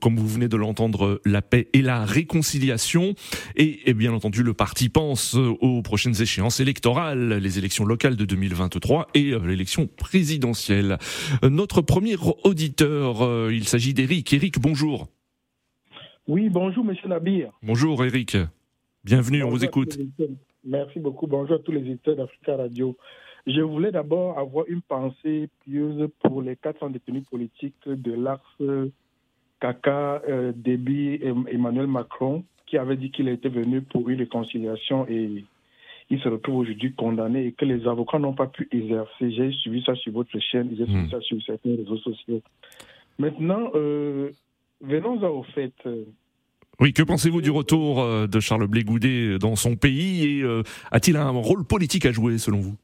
comme 0.01 0.17
vous 0.17 0.29
venez 0.29 0.49
de 0.49 0.57
l'entendre, 0.57 1.21
la 1.25 1.43
paix 1.43 1.69
et 1.73 1.83
la 1.83 2.05
réconciliation. 2.05 3.15
Et, 3.57 3.91
et, 3.91 3.95
bien 3.95 4.13
entendu, 4.13 4.43
le 4.43 4.55
parti 4.55 4.89
pense 4.89 5.35
aux 5.35 5.83
prochaines 5.83 6.21
échéances 6.21 6.61
électorales, 6.61 7.35
les 7.35 7.59
élections 7.59 7.85
locales 7.85 8.17
de 8.17 8.25
2023 8.25 9.09
et 9.15 9.33
l'élection 9.39 9.87
présidentielle. 9.87 10.99
Notre 11.43 11.83
premier 11.83 12.17
auditeur, 12.45 13.51
il 13.51 13.67
s'agit 13.67 13.95
d'Éric. 13.95 14.33
Éric, 14.33 14.59
bonjour. 14.59 15.09
Oui, 16.27 16.49
bonjour, 16.49 16.85
monsieur 16.85 17.09
Nabir. 17.09 17.51
Bonjour, 17.63 18.03
Eric. 18.05 18.37
Bienvenue, 19.05 19.43
on 19.43 19.51
vous 19.51 19.65
écoute. 19.65 19.99
Merci 20.65 20.99
beaucoup. 20.99 21.27
Bonjour 21.27 21.57
à 21.57 21.59
tous 21.59 21.73
les 21.73 21.81
éditeurs 21.81 22.17
d'Africa 22.17 22.57
Radio. 22.57 22.97
Je 23.47 23.61
voulais 23.61 23.93
d'abord 23.93 24.39
avoir 24.39 24.65
une 24.69 24.81
pensée 24.81 25.51
pieuse 25.65 26.09
pour 26.23 26.41
les 26.41 26.57
400 26.57 26.91
détenus 26.91 27.25
politiques 27.29 27.87
de 27.87 28.13
l'axe 28.13 28.91
Kaka, 29.61 30.23
euh, 30.29 30.53
Déby 30.55 31.15
et 31.15 31.33
Emmanuel 31.51 31.87
Macron, 31.87 32.45
qui 32.67 32.79
avait 32.79 32.97
dit 32.97 33.11
qu'il 33.11 33.29
était 33.29 33.49
venu 33.49 33.83
pour 33.83 34.09
une 34.09 34.19
réconciliation 34.19 35.07
et 35.09 35.45
il 36.11 36.21
se 36.21 36.29
retrouve 36.29 36.57
aujourd'hui 36.57 36.93
condamné 36.93 37.47
et 37.47 37.53
que 37.53 37.65
les 37.65 37.87
avocats 37.87 38.19
n'ont 38.19 38.35
pas 38.35 38.47
pu 38.47 38.69
exercer. 38.73 39.31
J'ai 39.31 39.53
suivi 39.53 39.83
ça 39.85 39.95
sur 39.95 40.13
votre 40.13 40.39
chaîne, 40.39 40.69
j'ai 40.71 40.85
suivi 40.85 41.07
hmm. 41.07 41.11
ça 41.11 41.21
sur 41.21 41.43
certains 41.45 41.77
réseaux 41.77 41.99
sociaux. 41.99 42.43
Maintenant, 43.19 43.71
euh, 43.75 44.31
venons-en 44.81 45.29
au 45.29 45.43
fait. 45.45 45.73
Euh, 45.87 46.05
oui, 46.81 46.93
que 46.93 47.03
pensez-vous 47.03 47.41
du 47.41 47.51
retour 47.51 48.01
euh, 48.01 48.27
de 48.27 48.41
Charles 48.41 48.67
Blé 48.67 48.83
Goudet 48.83 49.39
dans 49.39 49.57
son 49.57 49.77
pays 49.77 50.39
et 50.39 50.43
euh, 50.43 50.63
a-t-il 50.91 51.17
un 51.17 51.31
rôle 51.31 51.65
politique 51.65 52.05
à 52.07 52.13
jouer 52.13 52.39
selon 52.39 52.61
vous? 52.61 52.75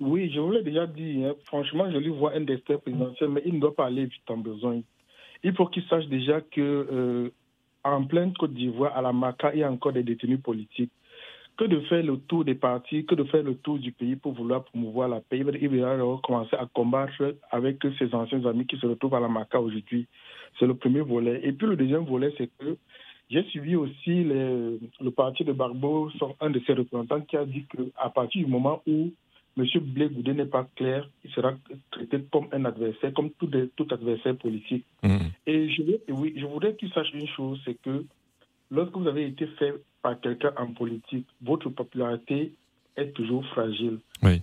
Oui, 0.00 0.30
je 0.34 0.40
vous 0.40 0.50
l'ai 0.50 0.62
déjà 0.62 0.86
dit. 0.86 1.22
Hein. 1.24 1.34
Franchement, 1.44 1.90
je 1.92 1.98
lui 1.98 2.08
vois 2.08 2.34
un 2.34 2.40
destin 2.40 2.78
présidentiel, 2.78 3.30
mais 3.30 3.42
il 3.44 3.54
ne 3.54 3.60
doit 3.60 3.74
pas 3.74 3.86
aller 3.86 4.06
vite 4.06 4.28
en 4.28 4.38
besoin. 4.38 4.80
Il 5.44 5.54
faut 5.54 5.66
qu'il 5.66 5.84
sache 5.84 6.06
déjà 6.06 6.40
que 6.40 7.32
en 7.84 8.04
pleine 8.04 8.32
Côte 8.34 8.54
d'Ivoire, 8.54 8.96
à 8.96 9.02
la 9.02 9.12
Maca, 9.12 9.52
il 9.54 9.60
y 9.60 9.64
a 9.64 9.70
encore 9.70 9.92
des 9.92 10.04
détenus 10.04 10.40
politiques 10.40 10.92
que 11.56 11.64
de 11.64 11.80
faire 11.80 12.02
le 12.02 12.16
tour 12.16 12.44
des 12.44 12.54
partis, 12.54 13.04
que 13.04 13.14
de 13.14 13.24
faire 13.24 13.42
le 13.42 13.54
tour 13.56 13.78
du 13.78 13.92
pays 13.92 14.16
pour 14.16 14.32
vouloir 14.32 14.64
promouvoir 14.64 15.08
la 15.08 15.20
paix. 15.20 15.38
Il 15.38 15.80
va 15.80 15.96
commencer 16.22 16.56
à 16.56 16.66
combattre 16.72 17.36
avec 17.50 17.76
ses 17.98 18.14
anciens 18.14 18.44
amis 18.46 18.66
qui 18.66 18.78
se 18.78 18.86
retrouvent 18.86 19.14
à 19.14 19.20
la 19.20 19.28
Maca 19.28 19.60
aujourd'hui. 19.60 20.06
C'est 20.58 20.66
le 20.66 20.74
premier 20.74 21.00
volet. 21.00 21.40
Et 21.44 21.52
puis 21.52 21.66
le 21.66 21.76
deuxième 21.76 22.04
volet, 22.04 22.32
c'est 22.38 22.50
que 22.58 22.76
j'ai 23.30 23.42
suivi 23.44 23.76
aussi 23.76 24.24
le 24.24 25.10
parti 25.14 25.44
de 25.44 25.52
Barbeau, 25.52 26.10
un 26.40 26.50
de 26.50 26.60
ses 26.66 26.72
représentants, 26.72 27.20
qui 27.20 27.36
a 27.36 27.44
dit 27.44 27.64
qu'à 27.66 28.08
partir 28.08 28.44
du 28.44 28.50
moment 28.50 28.82
où 28.86 29.10
M. 29.58 29.64
Blé 29.80 30.08
Goudé 30.08 30.32
n'est 30.32 30.46
pas 30.46 30.66
clair, 30.76 31.08
il 31.24 31.30
sera 31.30 31.52
traité 31.90 32.24
comme 32.32 32.46
un 32.52 32.64
adversaire, 32.64 33.12
comme 33.12 33.30
tout, 33.32 33.50
tout 33.76 33.86
adversaire 33.90 34.36
politique. 34.36 34.84
Mmh. 35.02 35.16
Et 35.46 35.68
je, 35.70 35.82
oui, 36.08 36.34
je 36.36 36.46
voudrais 36.46 36.74
qu'il 36.74 36.90
sache 36.92 37.12
une 37.12 37.28
chose, 37.28 37.60
c'est 37.64 37.80
que 37.82 38.04
lorsque 38.70 38.96
vous 38.96 39.06
avez 39.06 39.26
été 39.26 39.46
fait 39.58 39.74
par 40.00 40.18
quelqu'un 40.20 40.52
en 40.56 40.68
politique, 40.68 41.26
votre 41.42 41.68
popularité 41.68 42.52
est 42.96 43.12
toujours 43.12 43.44
fragile. 43.46 43.98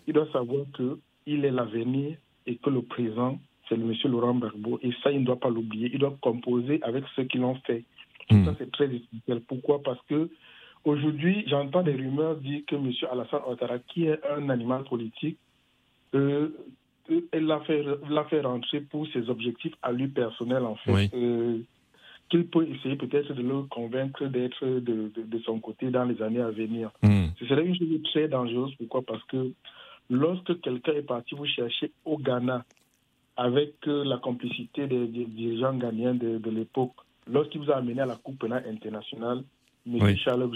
Il 0.08 0.14
doit 0.14 0.32
savoir 0.32 0.66
qu'il 0.76 1.46
est 1.46 1.52
l'avenir 1.52 2.18
et 2.46 2.56
que 2.56 2.70
le 2.70 2.82
présent, 2.82 3.40
c'est 3.68 3.76
le 3.76 3.86
monsieur 3.86 4.10
Laurent 4.10 4.36
Gbagbo. 4.36 4.80
Et 4.82 4.92
ça, 5.04 5.12
il 5.12 5.22
ne 5.22 5.26
doit 5.26 5.40
pas 5.40 5.50
l'oublier. 5.50 5.90
Il 5.94 6.00
doit 6.00 6.18
composer 6.22 6.80
avec 6.82 7.04
ceux 7.16 7.24
qui 7.24 7.38
l'ont 7.38 7.60
fait. 7.66 7.84
Hmm. 8.30 8.46
Ça, 8.46 8.56
c'est 8.58 8.72
très 8.72 8.88
difficile. 8.88 9.42
Pourquoi? 9.48 9.82
Parce 9.84 10.00
que 10.08 10.30
aujourd'hui, 10.86 11.44
j'entends 11.48 11.84
des 11.84 11.94
rumeurs 11.94 12.36
dire 12.36 12.62
que 12.68 12.76
monsieur 12.76 13.12
Alassane 13.12 13.42
Ouattara, 13.48 13.80
qui 13.80 14.06
est 14.06 14.20
un 14.30 14.50
animal 14.50 14.84
politique, 14.84 15.38
euh, 16.16 16.50
l'a 17.34 17.60
fait, 17.62 17.84
fait 18.30 18.42
rentrer 18.42 18.82
pour 18.82 19.08
ses 19.08 19.30
objectifs 19.30 19.74
à 19.82 19.92
lui 19.92 20.08
personnel, 20.08 20.64
en 20.64 20.76
fait. 20.76 21.12
Euh, 21.14 21.60
qu'il 22.30 22.48
peut 22.48 22.68
essayer 22.68 22.96
peut-être 22.96 23.34
de 23.34 23.42
le 23.42 23.64
convaincre 23.64 24.26
d'être 24.28 24.64
de, 24.64 25.12
de, 25.16 25.40
son 25.40 25.60
côté 25.60 25.90
dans 25.90 26.06
les 26.06 26.22
années 26.22 26.42
à 26.42 26.52
venir. 26.52 26.92
Hmm. 27.02 27.26
Ce 27.40 27.46
serait 27.48 27.66
une 27.66 27.76
chose 27.76 28.02
très 28.12 28.28
dangereuse. 28.28 28.72
Pourquoi? 28.78 29.02
Parce 29.02 29.24
que 29.24 29.52
lorsque 30.10 30.62
quelqu'un 30.62 30.94
est 30.94 31.02
parti 31.02 31.36
vous 31.36 31.48
chercher 31.48 31.92
au 32.06 32.18
Ghana 32.18 32.64
avec 33.36 33.76
euh, 33.88 34.04
la 34.04 34.18
complicité 34.18 34.86
des, 34.88 35.08
dirigeants 35.08 35.74
ghanéens 35.74 36.14
de, 36.14 36.50
l'époque, 36.50 36.94
lorsqu'il 37.26 37.62
vous 37.62 37.72
a 37.72 37.78
amené 37.78 38.02
à 38.02 38.06
la 38.06 38.18
Coupe 38.18 38.40
pénale 38.40 38.66
internationale, 38.70 39.44
M. 39.88 39.98
Oui. 40.02 40.18
Charles 40.18 40.50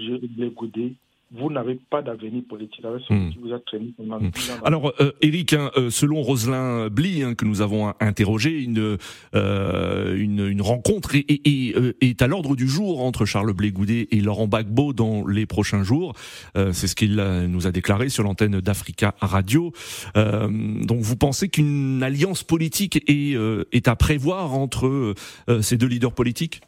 Goudé 0.55 0.95
vous 1.35 1.49
n'avez 1.49 1.79
pas 1.89 2.01
d'avenir 2.01 2.43
politique 2.47 2.85
avec 2.85 3.01
ce 3.07 3.13
hmm. 3.13 3.31
qui 3.31 3.39
vous 3.39 3.53
a 3.53 3.59
traîné 3.59 3.93
pendant 3.97 4.19
hmm. 4.19 4.31
Alors, 4.63 4.93
euh, 4.99 5.11
Eric, 5.21 5.53
hein, 5.53 5.71
euh, 5.77 5.89
selon 5.89 6.21
Roselin 6.21 6.89
Bly, 6.89 7.23
hein, 7.23 7.33
que 7.33 7.45
nous 7.45 7.61
avons 7.61 7.91
interrogé, 7.99 8.51
une, 8.61 8.97
euh, 9.33 10.15
une, 10.15 10.47
une, 10.47 10.61
rencontre 10.61 11.15
est, 11.15 11.25
est, 11.27 11.75
euh, 11.75 11.93
est 12.01 12.21
à 12.21 12.27
l'ordre 12.27 12.55
du 12.55 12.67
jour 12.67 13.03
entre 13.03 13.25
Charles 13.25 13.51
Blé-Goudet 13.53 14.09
et 14.11 14.21
Laurent 14.21 14.45
Gbagbo 14.45 14.93
dans 14.93 15.25
les 15.25 15.47
prochains 15.47 15.83
jours. 15.83 16.13
Euh, 16.55 16.71
c'est 16.71 16.87
ce 16.87 16.95
qu'il 16.95 17.15
nous 17.15 17.67
a 17.67 17.71
déclaré 17.71 18.09
sur 18.09 18.23
l'antenne 18.23 18.61
d'Africa 18.61 19.15
Radio. 19.19 19.71
donc, 20.15 20.99
vous 21.01 21.15
pensez 21.15 21.49
qu'une 21.49 22.03
alliance 22.03 22.43
politique 22.43 23.03
est, 23.07 23.35
est 23.71 23.87
à 23.87 23.95
prévoir 23.95 24.53
entre 24.53 25.13
ces 25.61 25.77
deux 25.77 25.87
leaders 25.87 26.13
politiques? 26.13 26.61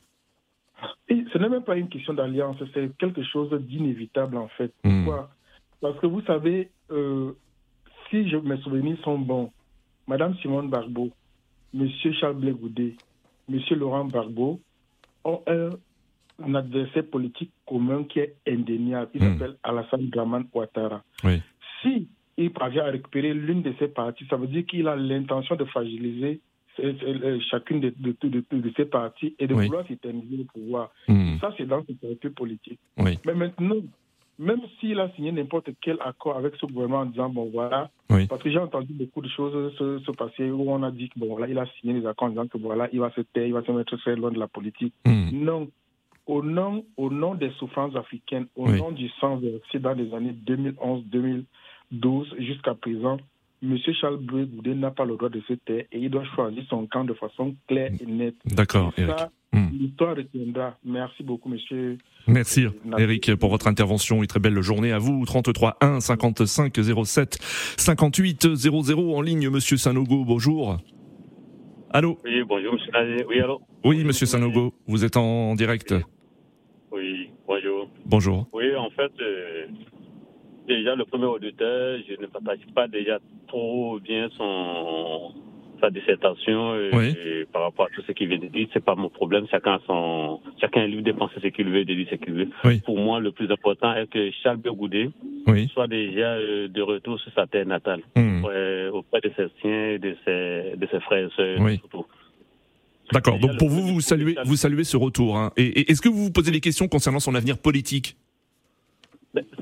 Ce 1.09 1.37
n'est 1.37 1.49
même 1.49 1.63
pas 1.63 1.77
une 1.77 1.89
question 1.89 2.13
d'alliance, 2.13 2.57
c'est 2.73 2.95
quelque 2.97 3.23
chose 3.23 3.51
d'inévitable 3.61 4.37
en 4.37 4.47
fait. 4.49 4.73
Hmm. 4.83 5.05
Pourquoi? 5.05 5.29
Parce 5.81 5.99
que 5.99 6.07
vous 6.07 6.21
savez, 6.21 6.69
euh, 6.91 7.33
si 8.09 8.29
je, 8.29 8.37
mes 8.37 8.57
souvenirs 8.57 8.97
sont 9.03 9.19
bons, 9.19 9.51
Madame 10.07 10.35
Simone 10.37 10.69
Barbeau, 10.69 11.11
Monsieur 11.73 12.13
Charles 12.13 12.37
Blé 12.37 12.51
Goudet, 12.51 12.95
Monsieur 13.49 13.75
Laurent 13.75 14.05
Barbeau 14.05 14.59
ont 15.23 15.41
un, 15.47 15.71
adversaire 16.55 17.05
politique 17.05 17.51
commun 17.65 18.03
qui 18.03 18.19
est 18.19 18.35
indéniable. 18.47 19.11
Il 19.13 19.23
hmm. 19.23 19.37
s'appelle 19.37 19.55
Alassane 19.63 20.09
Draman 20.09 20.45
Ouattara. 20.53 21.03
Si 21.81 22.07
il 22.37 22.51
parvient 22.51 22.83
à 22.83 22.91
récupérer 22.91 23.33
l'une 23.33 23.61
de 23.61 23.73
ces 23.79 23.87
parties, 23.87 24.25
ça 24.29 24.35
veut 24.35 24.47
dire 24.47 24.65
qu'il 24.65 24.87
a 24.87 24.95
l'intention 24.95 25.55
de 25.55 25.63
fragiliser 25.65 26.41
chacune 27.49 27.79
de, 27.79 27.93
de, 27.97 28.15
de, 28.21 28.71
ces 28.75 28.85
partis 28.85 29.35
et 29.39 29.47
de 29.47 29.53
vouloir 29.53 29.87
s'éterniser 29.87 30.41
au 30.41 30.59
pouvoir. 30.59 30.91
Hmm. 31.07 31.37
Ça, 31.39 31.53
c'est 31.57 31.65
dans 31.65 31.83
ce 31.87 31.93
calcul 31.93 32.33
politique. 32.33 32.79
Mais 32.97 33.17
maintenant, 33.25 33.77
même 34.37 34.61
s'il 34.79 34.99
a 34.99 35.09
signé 35.11 35.31
n'importe 35.31 35.69
quel 35.81 35.97
accord 36.03 36.37
avec 36.37 36.55
ce 36.55 36.65
gouvernement 36.65 37.01
en 37.01 37.05
disant, 37.05 37.29
bon 37.29 37.49
voilà, 37.51 37.89
parce 38.07 38.41
que 38.41 38.51
j'ai 38.51 38.59
entendu 38.59 38.93
beaucoup 38.93 39.21
de 39.21 39.29
choses 39.29 39.73
se, 39.77 40.11
passer 40.11 40.49
où 40.49 40.69
on 40.69 40.83
a 40.83 40.91
dit 40.91 41.09
que, 41.09 41.19
bon 41.19 41.27
voilà, 41.27 41.47
il 41.47 41.57
a 41.57 41.65
signé 41.79 41.99
des 41.99 42.05
accords 42.05 42.27
en 42.27 42.31
disant 42.31 42.47
que 42.47 42.57
voilà, 42.57 42.89
il 42.91 42.99
va 42.99 43.11
se 43.11 43.21
taire, 43.21 43.45
il 43.45 43.53
va 43.53 43.63
se 43.63 43.71
mettre 43.71 43.95
très 43.97 44.15
loin 44.15 44.31
de 44.31 44.39
la 44.39 44.47
politique. 44.47 44.93
Hmm. 45.05 45.29
Non. 45.31 45.67
Au 46.27 46.41
nom, 46.41 46.83
au 46.97 47.11
nom 47.11 47.35
des 47.35 47.51
souffrances 47.59 47.95
africaines, 47.95 48.47
au 48.55 48.67
nom 48.67 48.91
du 48.91 49.09
sang 49.21 49.37
versé 49.37 49.77
dans 49.77 49.93
les 49.93 50.11
années 50.11 50.35
2011-2012 51.91 52.39
jusqu'à 52.39 52.73
présent, 52.73 53.17
M. 53.65 53.77
Charles 53.99 54.17
Bleu 54.17 54.47
n'a 54.73 54.91
pas 54.91 55.05
le 55.05 55.15
droit 55.17 55.29
de 55.29 55.41
se 55.47 55.53
taire 55.53 55.85
et 55.91 55.99
il 55.99 56.09
doit 56.09 56.23
choisir 56.35 56.63
son 56.69 56.85
camp 56.87 57.03
de 57.03 57.13
façon 57.13 57.55
claire 57.67 57.91
et 57.99 58.05
nette. 58.05 58.35
D'accord, 58.45 58.93
Eric. 58.97 59.15
Hmm. 59.51 59.69
L'histoire 59.71 60.15
retiendra. 60.15 60.77
Merci 60.83 61.23
beaucoup, 61.23 61.49
monsieur. 61.49 61.97
Merci, 62.27 62.65
Eric, 62.97 63.35
pour 63.35 63.49
votre 63.49 63.67
intervention. 63.67 64.17
Une 64.17 64.27
très 64.27 64.39
belle 64.39 64.59
journée 64.61 64.91
à 64.91 64.99
vous. 64.99 65.25
33 65.25 65.77
1 65.81 65.99
55 66.01 66.73
07 67.05 67.37
58 67.77 68.55
00 68.55 69.15
en 69.15 69.21
ligne, 69.21 69.49
monsieur 69.49 69.77
Sanogo. 69.77 70.25
Bonjour. 70.25 70.77
Allô? 71.91 72.19
Oui, 72.25 72.43
bonjour, 72.43 72.73
monsieur 72.73 73.25
Oui, 73.29 73.39
allô? 73.39 73.61
Oui, 73.85 74.03
monsieur 74.03 74.25
Sanogo, 74.25 74.73
vous 74.87 75.05
êtes 75.05 75.15
en 75.15 75.55
direct. 75.55 75.93
Oui, 76.91 77.29
bonjour. 77.47 77.89
Bonjour. 78.05 78.49
Oui, 78.51 78.75
en 78.75 78.89
fait, 78.89 79.11
euh, 79.21 79.67
déjà 80.67 80.95
le 80.95 81.05
premier 81.05 81.25
auditeur, 81.25 81.99
je 82.07 82.21
ne 82.21 82.27
partage 82.27 82.59
pas 82.73 82.87
déjà 82.87 83.19
trop 83.47 83.99
bien 83.99 84.29
son 84.37 85.33
sa 85.81 85.89
dissertation 85.89 86.75
et, 86.75 87.45
par 87.51 87.63
rapport 87.63 87.87
à 87.87 87.89
tout 87.89 88.01
ce 88.07 88.11
qu'il 88.13 88.29
vient 88.29 88.37
de 88.37 88.47
dire, 88.47 88.67
c'est 88.73 88.83
pas 88.83 88.95
mon 88.95 89.09
problème. 89.09 89.45
Chacun 89.51 89.79
son, 89.85 90.39
chacun 90.59 90.83
est 90.83 90.87
libre 90.87 91.03
de 91.03 91.11
penser 91.11 91.35
ce 91.41 91.47
qu'il 91.47 91.69
veut, 91.69 91.85
de 91.85 91.93
dire 91.93 92.07
ce 92.09 92.15
qu'il 92.15 92.33
veut. 92.33 92.49
Pour 92.85 92.97
moi, 92.97 93.19
le 93.19 93.31
plus 93.31 93.51
important 93.51 93.93
est 93.95 94.09
que 94.09 94.31
Charles 94.43 94.57
Begoudé 94.57 95.09
soit 95.73 95.87
déjà 95.87 96.35
euh, 96.35 96.67
de 96.67 96.81
retour 96.81 97.19
sur 97.19 97.31
sa 97.33 97.45
terre 97.45 97.65
natale, 97.65 98.01
hmm. 98.15 98.45
auprès 98.93 99.21
de 99.21 99.31
ses 99.35 99.47
siens, 99.61 99.99
de 99.99 100.15
ses, 100.25 100.77
de 100.77 100.87
ses 100.91 100.99
frères 101.01 101.27
et 101.27 101.31
sœurs, 101.35 101.69
surtout. 101.79 102.05
D'accord. 103.11 103.37
Donc 103.37 103.57
pour 103.57 103.69
vous, 103.69 103.85
vous 103.85 104.01
saluez, 104.01 104.35
vous 104.45 104.55
saluez 104.55 104.83
ce 104.83 104.97
retour. 104.97 105.37
Hein. 105.37 105.51
et 105.57 105.91
est-ce 105.91 106.01
que 106.01 106.09
vous 106.09 106.23
vous 106.23 106.31
posez 106.31 106.51
des 106.51 106.61
questions 106.61 106.87
concernant 106.87 107.19
son 107.19 107.35
avenir 107.35 107.57
politique? 107.57 108.15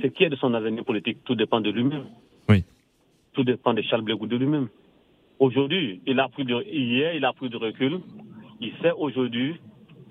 Ce 0.01 0.07
qui 0.07 0.23
est 0.23 0.29
de 0.29 0.35
son 0.35 0.53
avenir 0.53 0.83
politique, 0.83 1.19
tout 1.23 1.35
dépend 1.35 1.61
de 1.61 1.69
lui-même. 1.69 2.05
Oui. 2.49 2.63
Tout 3.33 3.43
dépend 3.43 3.73
de 3.73 3.81
Charles 3.81 4.03
Blégou 4.03 4.27
de 4.27 4.37
lui-même. 4.37 4.67
Aujourd'hui, 5.39 6.01
il 6.05 6.19
a 6.19 6.27
pris 6.27 6.45
de, 6.45 6.63
hier, 6.71 7.15
il 7.15 7.25
a 7.25 7.33
pris 7.33 7.49
de 7.49 7.57
recul. 7.57 7.99
Il 8.61 8.71
sait 8.81 8.91
aujourd'hui 8.97 9.55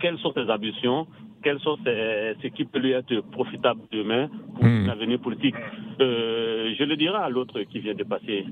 quelles 0.00 0.18
sont 0.18 0.32
ses 0.32 0.50
ambitions, 0.50 1.06
quelles 1.42 1.60
sont 1.60 1.78
ce 1.84 2.46
qui 2.48 2.64
peut 2.64 2.78
lui 2.78 2.92
être 2.92 3.20
profitable 3.30 3.80
demain 3.90 4.28
pour 4.54 4.64
hmm. 4.64 4.86
l'avenir 4.86 5.20
politique. 5.20 5.54
Euh, 6.00 6.74
je 6.78 6.84
le 6.84 6.96
dirai 6.96 7.16
à 7.16 7.28
l'autre 7.28 7.60
qui 7.62 7.80
vient 7.80 7.94
de 7.94 8.04
passer. 8.04 8.44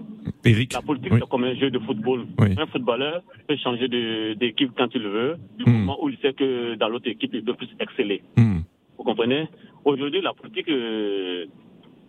Eric. 0.44 0.72
La 0.72 0.82
politique, 0.82 1.12
c'est 1.12 1.28
comme 1.28 1.44
un 1.44 1.54
jeu 1.54 1.70
de 1.70 1.78
football. 1.80 2.26
Un 2.38 2.66
footballeur 2.66 3.22
peut 3.46 3.56
changer 3.56 3.88
d'équipe 4.36 4.70
quand 4.76 4.88
il 4.94 5.02
veut, 5.02 5.36
du 5.58 5.70
hmm. 5.70 5.72
moment 5.72 5.98
où 6.02 6.08
il 6.08 6.16
sait 6.18 6.32
que 6.32 6.74
dans 6.76 6.88
l'autre 6.88 7.08
équipe, 7.08 7.32
il 7.34 7.44
peut 7.44 7.54
plus 7.54 7.68
exceller. 7.78 8.22
Hmm. 8.36 8.59
Vous 9.00 9.04
comprenez 9.04 9.48
Aujourd'hui, 9.86 10.20
la 10.20 10.34
politique 10.34 10.68
euh, 10.68 11.46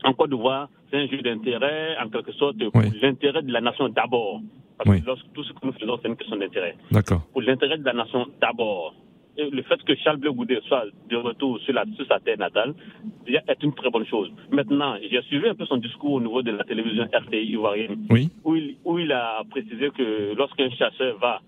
en 0.04 0.12
Côte 0.12 0.30
d'Ivoire, 0.30 0.68
c'est 0.90 0.98
un 0.98 1.08
jeu 1.08 1.22
d'intérêt, 1.22 1.96
en 2.04 2.10
quelque 2.10 2.34
sorte, 2.34 2.58
pour 2.70 2.82
l'intérêt 3.02 3.42
de 3.44 3.54
la 3.54 3.62
nation 3.62 3.88
d'abord. 3.88 4.42
Parce 4.78 5.00
que 5.00 5.06
lorsque, 5.06 5.32
tout 5.32 5.42
ce 5.46 5.54
que 5.54 5.60
nous 5.64 5.72
faisons, 5.72 5.98
c'est 6.02 6.10
une 6.10 6.18
question 6.18 6.36
d'intérêt. 6.36 6.76
D'accord. 6.92 7.22
Pour 7.32 7.44
l'intérêt 7.44 7.78
de 7.78 7.86
la 7.86 7.94
nation 7.94 8.28
d'abord. 8.42 8.94
Et 9.38 9.50
le 9.50 9.62
fait 9.62 9.82
que 9.84 9.96
Charles 10.04 10.18
Bleu 10.18 10.34
Goudet 10.34 10.60
soit 10.68 10.84
de 11.10 11.16
retour 11.16 11.58
sur, 11.62 11.74
la, 11.74 11.86
sur 11.96 12.06
sa 12.08 12.20
terre 12.20 12.38
natale 12.38 12.74
est 13.26 13.64
une 13.64 13.74
très 13.74 13.90
bonne 13.90 14.06
chose. 14.06 14.30
Maintenant, 14.52 14.96
j'ai 15.10 15.22
suivi 15.22 15.48
un 15.48 15.56
peu 15.56 15.66
son 15.68 15.78
discours 15.78 16.12
au 16.16 16.20
niveau 16.20 16.42
de 16.42 16.52
la 16.52 16.66
télévision 16.66 17.06
RTI 17.06 17.54
ivoirienne, 17.54 18.06
oui. 18.10 18.30
où, 18.44 18.58
il, 18.58 18.76
où 18.84 19.00
il 19.00 19.14
a 19.14 19.42
précisé 19.50 19.92
que 19.92 20.36
lorsqu'un 20.36 20.70
chasseur 20.72 21.18
va 21.20 21.40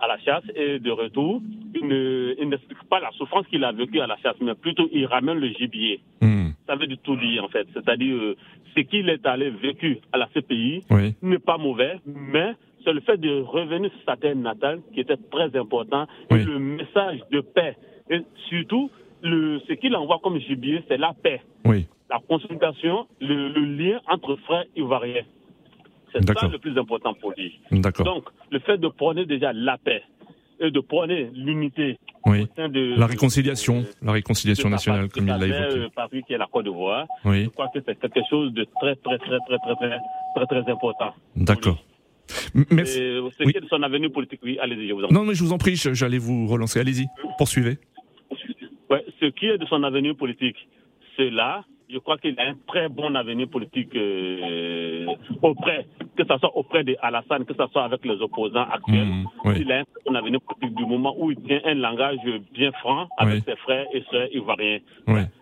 à 0.00 0.06
la 0.06 0.18
chasse 0.18 0.44
et 0.54 0.78
de 0.78 0.90
retour, 0.90 1.42
il 1.74 2.48
n'explique 2.48 2.82
pas 2.88 3.00
la 3.00 3.10
souffrance 3.12 3.46
qu'il 3.48 3.64
a 3.64 3.72
vécue 3.72 4.00
à 4.00 4.06
la 4.06 4.16
chasse, 4.18 4.36
mais 4.40 4.54
plutôt 4.54 4.88
il 4.92 5.06
ramène 5.06 5.38
le 5.38 5.48
gibier. 5.48 6.00
Hmm. 6.20 6.50
Ça 6.66 6.76
veut 6.76 6.86
du 6.86 6.98
tout 6.98 7.16
dire 7.16 7.44
en 7.44 7.48
fait. 7.48 7.66
C'est-à-dire 7.74 8.14
euh, 8.14 8.36
ce 8.76 8.80
qu'il 8.80 9.08
est 9.08 9.26
allé 9.26 9.50
vécu 9.50 9.98
à 10.12 10.18
la 10.18 10.26
CPI 10.28 10.84
n'est 11.22 11.38
pas 11.38 11.58
mauvais, 11.58 12.00
mais 12.06 12.52
c'est 12.84 12.92
le 12.92 13.00
fait 13.00 13.18
de 13.18 13.42
revenir 13.42 13.90
sur 13.90 14.00
sa 14.06 14.16
terre 14.16 14.36
natale 14.36 14.80
qui 14.94 15.00
était 15.00 15.16
très 15.30 15.54
important 15.56 16.06
et 16.30 16.44
le 16.44 16.58
message 16.58 17.20
de 17.30 17.40
paix. 17.40 17.76
Et 18.08 18.20
surtout, 18.48 18.90
le, 19.22 19.60
ce 19.68 19.74
qu'il 19.74 19.94
envoie 19.96 20.18
comme 20.22 20.38
gibier, 20.38 20.82
c'est 20.88 20.96
la 20.96 21.12
paix. 21.12 21.42
Oui. 21.64 21.86
La 22.08 22.18
consultation, 22.28 23.06
le, 23.20 23.48
lien 23.48 24.00
entre 24.08 24.36
frères 24.36 24.64
ivoiriens. 24.76 25.22
C'est 26.12 26.38
ça 26.38 26.48
le 26.48 26.58
plus 26.58 26.76
important 26.78 27.14
pour 27.14 27.32
lui. 27.36 27.60
Donc, 27.70 28.24
le 28.50 28.58
fait 28.60 28.78
de 28.78 28.88
prôner 28.88 29.26
déjà 29.26 29.52
la 29.52 29.78
paix 29.78 30.02
et 30.60 30.70
de 30.70 30.80
prôner 30.80 31.30
l'unité 31.34 31.98
oui. 32.26 32.46
la 32.58 33.06
réconciliation, 33.06 33.84
la 34.02 34.12
réconciliation 34.12 34.68
nationale, 34.68 35.08
comme 35.08 35.28
il 35.28 35.34
l'a 35.34 35.46
évoqué. 35.46 35.80
Euh, 35.80 35.88
Paris 35.94 36.22
qui 36.26 36.34
est 36.34 36.38
la 36.38 36.46
Côte 36.46 36.64
d'Ivoire. 36.64 37.06
Oui. 37.24 37.44
Je 37.44 37.48
crois 37.48 37.68
que 37.68 37.80
c'est 37.84 37.98
quelque 37.98 38.20
chose 38.28 38.52
de 38.52 38.66
très, 38.78 38.94
très, 38.96 39.18
très, 39.18 39.38
très, 39.46 39.58
très, 39.58 39.74
très, 39.76 39.98
très, 40.34 40.46
très 40.46 40.70
important. 40.70 41.14
D'accord. 41.34 41.82
Merci. 42.70 42.98
ce 42.98 43.42
qui 43.42 43.56
est 43.56 43.60
de 43.60 43.68
son 43.68 43.82
avenir 43.82 44.12
politique, 44.12 44.40
oui, 44.42 44.58
allez-y, 44.60 44.88
je 44.88 44.92
vous 44.92 45.02
en 45.02 45.08
prie. 45.08 45.14
Non, 45.14 45.24
mais 45.24 45.34
je 45.34 45.42
vous 45.42 45.52
en 45.52 45.58
prie, 45.58 45.76
j'allais 45.76 46.18
vous 46.18 46.46
relancer. 46.46 46.78
Allez-y, 46.78 47.06
poursuivez. 47.38 47.78
Ouais, 48.88 49.04
ce 49.20 49.26
qui 49.26 49.46
est 49.46 49.58
de 49.58 49.66
son 49.66 49.82
avenir 49.82 50.14
politique, 50.16 50.56
c'est 51.16 51.30
là, 51.30 51.64
je 51.92 51.98
crois 51.98 52.18
qu'il 52.18 52.38
a 52.38 52.48
un 52.48 52.54
très 52.66 52.88
bon 52.88 53.14
avenir 53.14 53.48
politique 53.48 53.94
euh, 53.94 55.06
auprès, 55.42 55.86
que 56.16 56.24
ce 56.24 56.38
soit 56.38 56.56
auprès 56.56 56.84
de 56.84 56.96
Alassane, 57.00 57.44
que 57.44 57.54
ce 57.54 57.66
soit 57.72 57.84
avec 57.84 58.04
les 58.04 58.20
opposants 58.22 58.66
actuels. 58.70 59.06
Mmh, 59.06 59.52
il 59.56 59.72
a 59.72 59.80
un 59.80 59.84
très 59.84 60.02
bon 60.06 60.14
avenir 60.14 60.40
politique 60.40 60.76
du 60.76 60.86
moment 60.86 61.14
où 61.18 61.30
il 61.30 61.40
tient 61.42 61.60
un 61.64 61.74
langage 61.74 62.18
bien 62.52 62.72
franc 62.72 63.08
avec 63.18 63.44
ses 63.44 63.56
frères 63.56 63.86
et 63.92 64.02
sœurs 64.10 64.28
ivoiriens. 64.32 64.78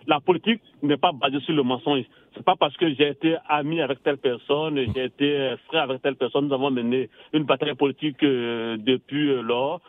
La 0.06 0.20
politique 0.20 0.62
n'est 0.82 0.96
pas 0.96 1.12
basée 1.12 1.40
sur 1.40 1.54
le 1.54 1.62
mensonge. 1.62 2.04
C'est 2.34 2.44
pas 2.44 2.56
parce 2.56 2.76
que 2.76 2.94
j'ai 2.94 3.08
été 3.08 3.36
ami 3.48 3.80
avec 3.80 4.02
telle 4.02 4.16
personne, 4.16 4.78
j'ai 4.94 5.04
été 5.04 5.54
frère 5.66 5.82
avec 5.82 6.02
telle 6.02 6.14
personne, 6.14 6.46
nous 6.46 6.54
avons 6.54 6.70
mené 6.70 7.10
une 7.32 7.44
bataille 7.44 7.74
politique 7.74 8.22
euh, 8.22 8.76
depuis 8.78 9.30
euh, 9.30 9.42
lors. 9.42 9.80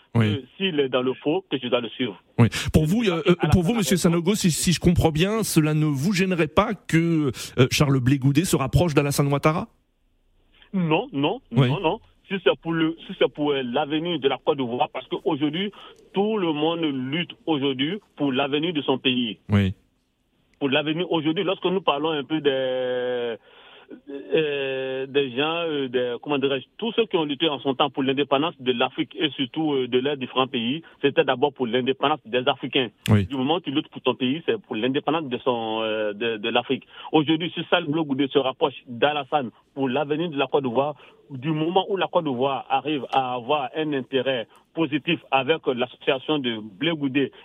S'il 0.58 0.80
est 0.80 0.89
dans 0.89 1.01
le 1.01 1.13
faux, 1.13 1.46
que 1.50 1.58
je 1.62 1.68
dois 1.68 1.80
le 1.80 1.89
suivre. 1.89 2.22
Pour 2.74 2.86
vous, 2.86 3.04
euh, 3.04 3.22
pour 3.51 3.63
vous, 3.63 3.74
Monsieur 3.74 3.96
Sanogo, 3.96 4.36
si, 4.36 4.51
si, 4.51 4.74
je 4.74 4.80
comprends 4.80 5.12
bien, 5.12 5.44
cela 5.44 5.74
ne 5.74 5.86
vous 5.86 6.13
gênerait 6.13 6.48
pas 6.50 6.74
que 6.74 7.32
Charles 7.72 8.00
Blé 8.00 8.18
Goudet 8.18 8.46
se 8.46 8.56
rapproche 8.56 8.94
d'Alassane 8.94 9.27
Ouattara? 9.32 9.68
Non, 10.74 11.08
non, 11.13 11.41
non, 11.51 11.79
non 11.79 12.00
si 12.27 12.36
c'est 12.44 12.60
pour 12.62 12.74
le, 12.74 12.96
si 13.08 13.13
c'est 13.18 13.32
pour 13.34 13.53
l'avenir 13.53 14.20
de 14.20 14.27
la 14.27 14.38
Côte 14.38 14.58
d'Ivoire, 14.58 14.89
parce 14.94 15.08
qu'aujourd'hui, 15.08 15.72
tout 16.13 16.38
le 16.38 16.53
monde 16.53 16.82
lutte 16.82 17.32
aujourd'hui 17.48 18.00
pour 18.15 18.32
l'avenir 18.32 18.72
de 18.72 18.82
son 18.84 19.00
pays. 19.00 19.39
Oui 19.50 19.74
pour 20.60 20.70
l'avenir. 20.70 21.10
Aujourd'hui, 21.12 21.44
lorsque 21.44 21.65
nous 21.65 21.82
parlons 21.82 22.12
un 22.12 22.24
peu 22.24 22.41
des, 22.41 23.36
euh, 24.10 25.06
des 25.08 25.32
gens, 25.32 25.63
euh, 25.67 25.88
des, 25.88 26.15
comment 26.21 26.38
dirais-je, 26.38 26.65
tous 26.78 26.91
ceux 26.93 27.06
qui 27.06 27.17
ont 27.17 27.23
lutté 27.23 27.49
en 27.49 27.60
son 27.60 27.73
temps 27.73 27.89
pour 27.89 28.04
l'indépendance 28.04 28.54
de 28.60 28.71
l'Afrique 28.71 29.15
et 29.15 29.30
surtout 29.32 29.73
euh, 29.73 29.88
de 29.88 29.99
leurs 29.99 30.17
différents 30.17 30.47
pays, 30.47 30.84
c'était 31.02 31.23
d'abord 31.23 31.54
pour 31.54 31.67
l'indépendance 31.67 32.19
des 32.25 32.47
Africains. 32.47 32.89
Du 33.08 33.36
moment 33.36 33.56
où 33.56 33.60
tu 33.60 33.71
luttes 33.71 33.89
pour 33.89 34.02
ton 34.02 34.15
pays, 34.15 34.41
c'est 34.45 34.62
pour 34.62 34.75
l'indépendance 34.75 35.25
de 35.25 35.38
son 35.39 35.82
de, 35.82 36.38
de 36.38 36.49
l'Afrique. 36.49 36.86
Aujourd'hui, 37.12 37.52
si 37.56 37.63
Sal 37.69 37.86
Blogoudé 37.86 38.28
se 38.28 38.39
rapproche 38.39 38.75
d'Alassane 38.88 39.49
pour 39.73 39.89
l'avenir 39.89 40.30
de 40.30 40.38
la 40.38 40.47
Côte 40.47 40.63
d'Ivoire, 40.63 40.95
du 41.30 41.52
moment 41.52 41.86
où 41.89 41.97
la 41.97 42.08
Côte 42.08 42.25
d'Ivoire 42.25 42.65
arrive 42.69 43.06
à 43.12 43.34
avoir 43.34 43.69
un 43.75 43.93
intérêt 43.93 44.47
positif 44.80 45.20
avec 45.30 45.60
l'association 45.68 46.39
de 46.39 46.52
Blé 46.80 46.94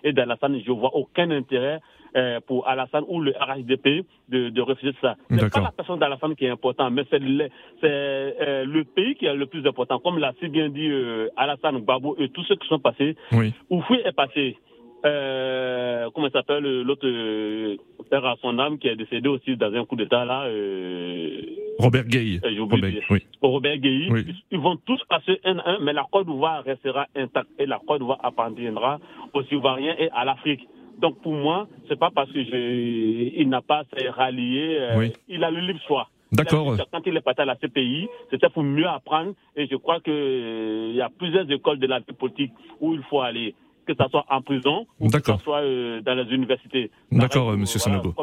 et 0.04 0.12
d'Alassane, 0.12 0.60
je 0.64 0.70
vois 0.70 0.94
aucun 0.94 1.32
intérêt 1.32 1.80
euh, 2.16 2.38
pour 2.46 2.68
Alassane 2.68 3.02
ou 3.08 3.20
le 3.20 3.32
RHDP 3.32 4.06
de, 4.28 4.50
de 4.50 4.62
refuser 4.62 4.94
ça. 5.00 5.16
C'est 5.28 5.52
pas 5.52 5.60
la 5.60 5.72
personne 5.72 5.98
d'Alassane 5.98 6.36
qui 6.36 6.44
est 6.44 6.50
importante, 6.50 6.92
mais 6.92 7.02
c'est 7.10 7.18
le, 7.18 7.48
euh, 7.82 8.64
le, 8.64 8.84
pays 8.84 9.16
qui 9.16 9.26
est 9.26 9.34
le 9.34 9.46
plus 9.46 9.66
important. 9.66 9.98
Comme 9.98 10.18
l'a 10.18 10.32
si 10.38 10.46
bien 10.46 10.68
dit 10.68 10.88
euh, 10.88 11.28
Alassane 11.36 11.80
Gbagbo 11.80 12.14
et 12.20 12.28
tous 12.28 12.44
ceux 12.44 12.54
qui 12.54 12.68
sont 12.68 12.78
passés. 12.78 13.16
Oui. 13.32 13.52
Oufoué 13.68 14.00
est 14.04 14.12
passé. 14.12 14.56
Euh, 15.04 16.08
comment 16.14 16.30
s'appelle 16.30 16.82
l'autre 16.82 17.06
père 18.08 18.24
à 18.24 18.36
son 18.40 18.58
âme 18.58 18.78
qui 18.78 18.88
est 18.88 18.96
décédé 18.96 19.28
aussi 19.28 19.56
dans 19.56 19.72
un 19.72 19.84
coup 19.84 19.96
d'état 19.96 20.24
là 20.24 20.48
Robert 21.78 22.04
Gay. 22.04 22.40
Robert, 22.58 22.90
oui. 23.10 23.26
Robert 23.42 23.78
Gay. 23.78 24.08
Ils, 24.50 24.58
vont 24.58 24.76
tous 24.86 25.02
passer 25.08 25.40
un 25.44 25.58
à 25.58 25.70
un, 25.72 25.78
mais 25.80 25.92
la 25.92 26.06
Côte 26.10 26.26
d'Ivoire 26.26 26.62
restera 26.64 27.06
intacte 27.16 27.50
et 27.58 27.66
la 27.66 27.80
Côte 27.86 28.00
d'Ivoire 28.00 28.20
appartiendra 28.22 28.98
aux 29.32 29.42
Ivoiriens 29.42 29.96
et 29.98 30.08
à 30.10 30.24
l'Afrique. 30.24 30.66
Donc 30.98 31.20
pour 31.22 31.32
moi, 31.32 31.66
c'est 31.88 31.98
pas 31.98 32.10
parce 32.14 32.30
que 32.30 32.38
il 32.38 33.48
n'a 33.48 33.62
pas 33.62 33.80
à 33.80 34.12
rallier, 34.12 34.76
euh, 34.80 35.08
il 35.28 35.42
a 35.42 35.50
le 35.50 35.60
libre 35.60 35.80
choix. 35.86 36.08
D'accord. 36.32 36.76
Quand 36.90 37.00
il 37.06 37.16
est 37.16 37.20
parti 37.20 37.42
à 37.42 37.44
la 37.44 37.56
CPI, 37.56 38.08
c'était 38.30 38.48
pour 38.48 38.62
mieux 38.62 38.88
apprendre 38.88 39.34
et 39.56 39.66
je 39.66 39.76
crois 39.76 40.00
qu'il 40.00 40.12
euh, 40.12 40.92
y 40.92 41.00
a 41.00 41.08
plusieurs 41.08 41.48
écoles 41.50 41.78
de 41.78 41.86
la 41.86 42.00
vie 42.00 42.14
politique 42.18 42.52
où 42.80 42.94
il 42.94 43.02
faut 43.04 43.20
aller, 43.20 43.54
que 43.86 43.94
ce 43.94 44.08
soit 44.10 44.24
en 44.30 44.42
prison 44.42 44.86
ou 45.00 45.08
que 45.08 45.20
ce 45.22 45.36
soit 45.38 45.60
euh, 45.62 46.00
dans 46.02 46.14
les 46.14 46.34
universités. 46.34 46.90
D'accord, 47.10 47.52
Monsieur 47.56 47.78
Sanogo. 47.78 48.14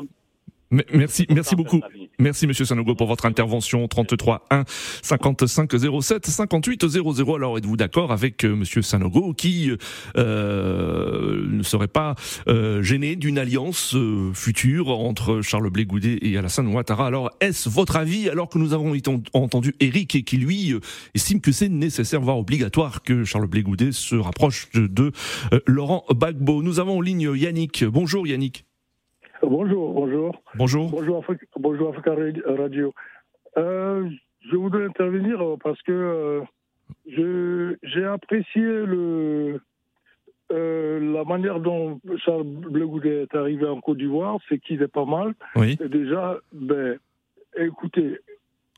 Merci, 0.72 1.26
merci 1.30 1.56
beaucoup. 1.56 1.82
Merci 2.18 2.48
Monsieur 2.48 2.64
Sanogo 2.64 2.96
pour 2.96 3.08
votre 3.08 3.26
intervention 3.26 3.88
33 3.90 4.46
1 4.52 4.64
55 5.02 5.70
07 6.02 6.26
58 6.26 6.88
00. 6.88 7.36
Alors 7.36 7.58
êtes-vous 7.58 7.76
d'accord 7.76 8.14
avec 8.14 8.46
euh, 8.46 8.56
Monsieur 8.56 8.82
Sanogo 8.82 9.34
qui 9.34 9.72
euh, 10.18 11.46
ne 11.50 11.64
serait 11.64 11.90
pas 11.90 12.16
euh, 12.48 12.82
gêné 12.82 13.18
d'une 13.18 13.38
alliance 13.38 13.96
euh, 13.96 14.32
future 14.34 14.90
entre 14.90 15.42
Charles 15.42 15.70
Blé 15.70 15.86
Goudet 15.86 16.20
et 16.22 16.38
Alassane 16.38 16.68
Ouattara? 16.68 17.06
Alors 17.06 17.32
est-ce 17.42 17.68
votre 17.68 17.98
avis 17.98 18.30
alors 18.30 18.48
que 18.48 18.58
nous 18.58 18.72
avons 18.74 18.96
entendu 19.34 19.76
Eric 19.82 20.16
et 20.16 20.24
qui 20.24 20.38
lui 20.38 20.74
estime 21.16 21.42
que 21.42 21.52
c'est 21.52 21.70
nécessaire 21.70 22.22
voire 22.22 22.38
obligatoire 22.38 23.04
que 23.04 23.26
Charles 23.26 23.48
Blé 23.48 23.62
Goudet 23.62 23.92
se 23.92 24.16
rapproche 24.16 24.70
de, 24.74 24.88
de 24.88 25.12
Laurent 25.66 26.06
Bagbo. 26.16 26.64
Nous 26.64 26.80
avons 26.80 27.00
en 27.00 27.02
ligne 27.02 27.32
Yannick. 27.36 27.84
Bonjour 27.84 28.26
Yannick. 28.26 28.64
Bonjour, 29.44 29.94
bonjour. 29.94 30.42
Bonjour. 30.56 30.90
Bonjour, 30.90 31.18
Africa, 31.18 31.46
bonjour 31.60 31.90
Africa 31.90 32.16
Radio. 32.58 32.94
Euh, 33.58 34.10
je 34.50 34.56
voudrais 34.56 34.86
intervenir 34.86 35.40
parce 35.64 35.82
que 35.82 36.46
euh, 37.08 37.76
j'ai 37.84 38.06
apprécié 38.06 38.62
le, 38.62 39.62
euh, 40.52 41.14
la 41.14 41.24
manière 41.24 41.60
dont 41.60 42.00
Charles 42.24 42.44
Bleu 42.44 42.88
est 43.06 43.36
arrivé 43.36 43.66
en 43.66 43.82
Côte 43.82 43.98
d'Ivoire, 43.98 44.38
c'est 44.48 44.60
qu'il 44.60 44.82
est 44.82 44.88
pas 44.88 45.06
mal. 45.06 45.34
Oui. 45.56 45.78
déjà, 45.90 46.38
ben, 46.54 46.98
écoutez. 47.58 48.20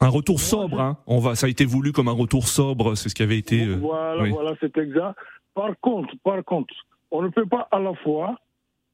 Un 0.01 0.09
retour 0.09 0.39
sobre, 0.39 0.79
hein. 0.79 0.97
On 1.07 1.19
va, 1.19 1.35
ça 1.35 1.47
a 1.47 1.49
été 1.49 1.65
voulu 1.65 1.91
comme 1.91 2.07
un 2.07 2.13
retour 2.13 2.47
sobre, 2.47 2.95
c'est 2.95 3.09
ce 3.09 3.15
qui 3.15 3.23
avait 3.23 3.37
été. 3.37 3.65
Voilà, 3.65 4.29
voilà, 4.29 4.53
c'est 4.59 4.77
exact. 4.77 5.17
Par 5.53 5.71
contre, 5.81 6.13
par 6.23 6.43
contre, 6.43 6.73
on 7.11 7.21
ne 7.21 7.29
peut 7.29 7.45
pas 7.45 7.67
à 7.71 7.79
la 7.79 7.93
fois 7.95 8.37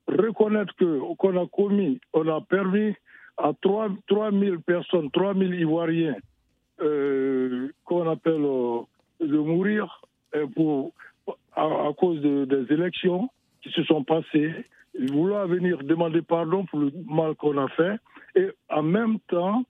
reconnaître 0.09 0.73
qu'on 1.17 1.41
a 1.41 1.47
commis, 1.47 1.99
on 2.13 2.27
a 2.27 2.41
permis 2.41 2.93
à 3.37 3.51
3, 3.61 3.89
000 4.31 4.59
personnes, 4.65 5.09
3 5.11 5.33
000 5.33 5.53
Ivoiriens, 5.53 6.15
euh, 6.81 7.69
qu'on 7.85 8.09
appelle 8.09 8.43
euh, 8.43 8.81
de 9.21 9.37
mourir 9.37 10.01
pour, 10.55 10.91
à, 11.55 11.89
cause 11.97 12.21
des 12.21 12.73
élections 12.73 13.29
qui 13.61 13.69
se 13.71 13.83
sont 13.83 14.03
passées, 14.03 14.53
vouloir 15.07 15.47
venir 15.47 15.79
demander 15.83 16.21
pardon 16.21 16.65
pour 16.65 16.79
le 16.79 16.91
mal 17.07 17.35
qu'on 17.35 17.57
a 17.57 17.67
fait, 17.69 17.97
et 18.35 18.49
en 18.69 18.83
même 18.83 19.19
temps 19.27 19.63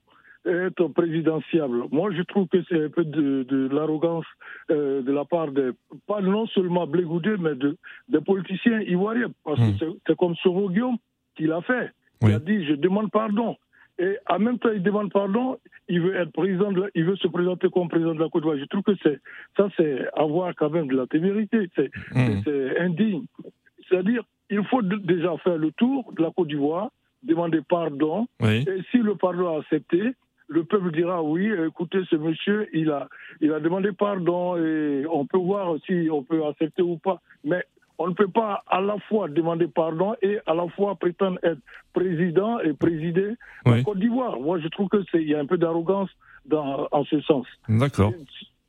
être 0.50 0.88
présidentiable. 0.88 1.84
Moi, 1.92 2.12
je 2.16 2.22
trouve 2.24 2.48
que 2.48 2.58
c'est 2.70 2.86
un 2.86 2.90
peu 2.90 3.04
de, 3.04 3.70
l'arrogance 3.72 4.26
euh, 4.72 5.02
de 5.02 5.12
la 5.12 5.26
part 5.26 5.52
de, 5.52 5.76
pas 6.08 6.22
non 6.22 6.48
seulement 6.48 6.88
Blégoudé, 6.88 7.36
mais 7.40 7.56
de, 7.56 7.78
des 8.08 8.22
politiciens 8.22 8.82
ivoiriens. 8.82 9.32
Parce 9.44 9.60
que 9.60 9.86
hmm. 9.86 9.96
c'est 10.06 10.18
comme 10.18 10.36
Soro 10.38 10.70
Guillaume 10.70 10.98
qui 11.36 11.44
l'a 11.44 11.62
fait. 11.62 11.92
Il 12.22 12.34
a 12.34 12.40
dit, 12.40 12.66
je 12.66 12.74
demande 12.74 13.12
pardon. 13.12 13.56
Et 13.98 14.18
en 14.30 14.40
même 14.40 14.60
temps, 14.60 14.72
il 14.74 14.82
demande 14.82 15.12
pardon, 15.12 15.58
il 15.90 16.02
veut 16.02 16.16
être 16.16 16.32
président, 16.32 16.72
il 16.96 17.04
veut 17.04 17.18
se 17.18 17.28
présenter 17.28 17.70
comme 17.70 17.90
président 17.90 18.16
de 18.16 18.20
la 18.20 18.30
Côte 18.30 18.44
d'Ivoire. 18.44 18.58
Je 18.58 18.66
trouve 18.66 18.84
que 18.84 18.96
c'est 19.04 19.20
ça, 19.58 19.68
c'est 19.76 20.08
avoir 20.18 20.56
quand 20.56 20.70
même 20.70 20.88
de 20.88 20.96
la 20.96 21.06
témérité, 21.08 21.70
c'est 21.76 21.92
mmh. 22.14 22.82
indigne. 22.82 23.24
C'est-à-dire, 23.88 24.24
il 24.50 24.64
faut 24.66 24.82
déjà 24.82 25.38
faire 25.38 25.58
le 25.58 25.72
tour 25.74 26.14
de 26.16 26.24
la 26.24 26.32
Côte 26.32 26.48
d'Ivoire, 26.48 26.92
demander 27.24 27.62
pardon, 27.68 28.28
et 28.42 28.64
si 28.92 28.98
le 28.98 29.16
pardon 29.16 29.56
est 29.56 29.60
accepté, 29.60 30.14
le 30.50 30.64
peuple 30.64 30.92
dira 30.92 31.24
oui, 31.24 31.50
écoutez, 31.68 32.00
ce 32.10 32.16
monsieur, 32.16 32.68
il 32.74 32.90
a, 32.90 33.08
il 33.40 33.54
a 33.54 33.60
demandé 33.60 33.92
pardon 33.92 34.58
et 34.58 35.06
on 35.10 35.26
peut 35.26 35.38
voir 35.38 35.76
si 35.86 36.10
on 36.12 36.24
peut 36.24 36.46
accepter 36.46 36.82
ou 36.82 36.98
pas. 36.98 37.22
Mais 37.44 37.64
on 38.00 38.08
ne 38.08 38.14
peut 38.14 38.28
pas 38.28 38.64
à 38.68 38.82
la 38.82 38.98
fois 39.08 39.28
demander 39.28 39.68
pardon 39.68 40.16
et 40.22 40.40
à 40.46 40.54
la 40.54 40.68
fois 40.70 40.96
prétendre 40.96 41.38
être 41.44 41.60
président 41.94 42.60
et 42.60 42.74
présider 42.74 43.34
la 43.66 43.84
Côte 43.84 44.00
d'Ivoire. 44.00 44.40
Moi, 44.40 44.60
je 44.60 44.68
trouve 44.70 44.90
qu'il 44.90 45.28
y 45.30 45.36
a 45.36 45.40
un 45.40 45.46
peu 45.46 45.58
d'arrogance 45.58 46.10
en 46.52 47.04
ce 47.06 47.22
sens. 47.22 47.46
D'accord. 47.68 48.14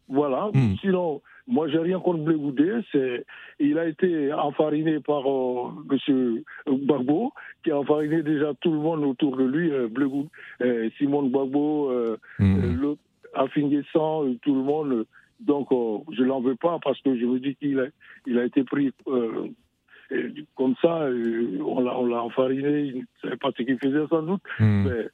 Voilà. 0.08 0.50
Hmm. 0.52 0.74
Sinon, 0.80 1.22
moi, 1.50 1.68
j'ai 1.68 1.78
rien 1.78 1.98
contre 1.98 2.22
Blégoudé. 2.22 2.80
C'est, 2.92 3.26
il 3.58 3.76
a 3.78 3.86
été 3.86 4.32
enfariné 4.32 5.00
par 5.00 5.28
euh, 5.28 5.70
M. 6.08 6.42
Gbagbo, 6.68 7.32
qui 7.64 7.72
a 7.72 7.78
enfariné 7.78 8.22
déjà 8.22 8.54
tout 8.60 8.70
le 8.70 8.78
monde 8.78 9.04
autour 9.04 9.36
de 9.36 9.44
lui. 9.44 9.70
Euh, 9.70 9.88
euh 10.62 10.88
Simone 10.96 11.30
Gbagbo, 11.30 11.90
euh, 11.90 12.16
mmh. 12.38 12.94
tout 14.42 14.54
le 14.54 14.62
monde. 14.62 15.06
Donc, 15.40 15.68
je 16.12 16.22
l'en 16.22 16.40
veux 16.40 16.54
pas 16.54 16.78
parce 16.84 17.00
que 17.00 17.18
je 17.18 17.24
me 17.24 17.40
dis 17.40 17.56
qu'il 17.56 17.80
a, 17.80 17.86
il 18.26 18.38
a 18.38 18.44
été 18.44 18.62
pris 18.62 18.92
comme 20.54 20.74
ça. 20.80 21.08
on 21.08 21.80
l'a, 21.80 22.22
enfariné. 22.22 22.82
Il 22.82 22.98
ne 22.98 23.04
savait 23.22 23.36
pas 23.36 23.50
ce 23.56 23.62
qu'il 23.62 23.78
faisait 23.78 24.06
sans 24.08 24.22
doute. 24.22 24.42
Hmm. 24.58 24.84
Mais, 24.86 25.08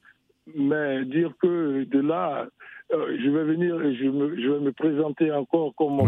mais 0.55 1.05
dire 1.05 1.33
que 1.41 1.85
de 1.85 2.01
là 2.01 2.47
euh, 2.93 3.17
je 3.23 3.29
vais 3.29 3.45
venir 3.45 3.81
et 3.83 3.95
je, 3.95 4.05
je, 4.05 4.49
vais 4.49 4.61
me 4.61 4.73
présenter 4.73 5.33
encore 5.33 5.75
comme 5.77 6.01